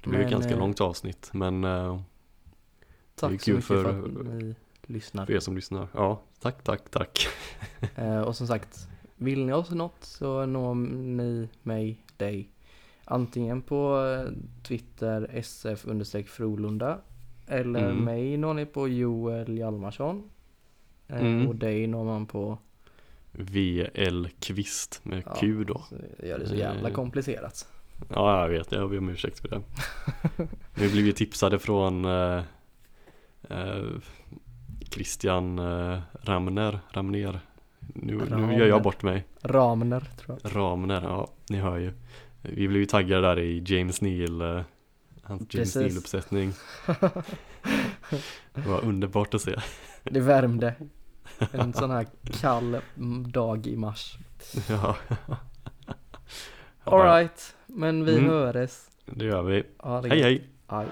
[0.04, 3.46] Det blir ju ett Men, ganska eh, långt avsnitt men eh, Det är Tack så
[3.46, 5.26] kul mycket för- för, att ni lyssnar.
[5.26, 7.28] för er som lyssnar, ja tack, tack, tack.
[7.96, 8.88] Eh, och som sagt,
[9.24, 10.76] vill ni oss något så når
[11.16, 12.50] ni mig, dig.
[13.06, 14.32] Antingen på eh,
[14.64, 15.86] Twitter sf
[16.30, 16.98] frolunda
[17.48, 18.06] eller Mm.
[18.06, 20.24] mig når ni på Joel Hjalmarsson.
[21.08, 21.48] Eh, Mm.
[21.48, 22.58] Och dig når man på,
[23.32, 25.36] VL Kvist med Ja.
[25.40, 25.82] Q då.
[25.90, 26.94] så det gör det så jävla Eh.
[26.96, 27.68] komplicerat.
[28.10, 29.62] Ja, jag vet, jag ber om ursäkt för det.
[30.76, 32.44] Vi blev ju tipsade från eh,
[33.50, 33.84] eh,
[34.92, 37.40] Christian eh, Ramner, Ramner.
[37.88, 39.26] Nu, nu gör jag bort mig.
[39.42, 40.56] Ramner tror jag.
[40.56, 41.94] Ramner, ja ni hör ju.
[42.42, 44.64] Vi blev ju taggade där i James Neal, eh,
[45.24, 45.76] hans James Precis.
[45.76, 46.54] Neal uppsättning.
[48.54, 49.56] Det var underbart att se.
[50.04, 50.76] Det värmde.
[51.52, 52.06] En sån här
[52.42, 52.78] kall
[53.28, 54.18] dag i mars.
[54.70, 54.96] Ja.
[56.84, 58.30] Alright, men vi Mm.
[58.30, 58.90] höres.
[59.06, 59.64] Det gör vi.
[59.84, 60.26] Ja, det Hej gött.
[60.28, 60.48] hej!
[60.68, 60.88] Hej.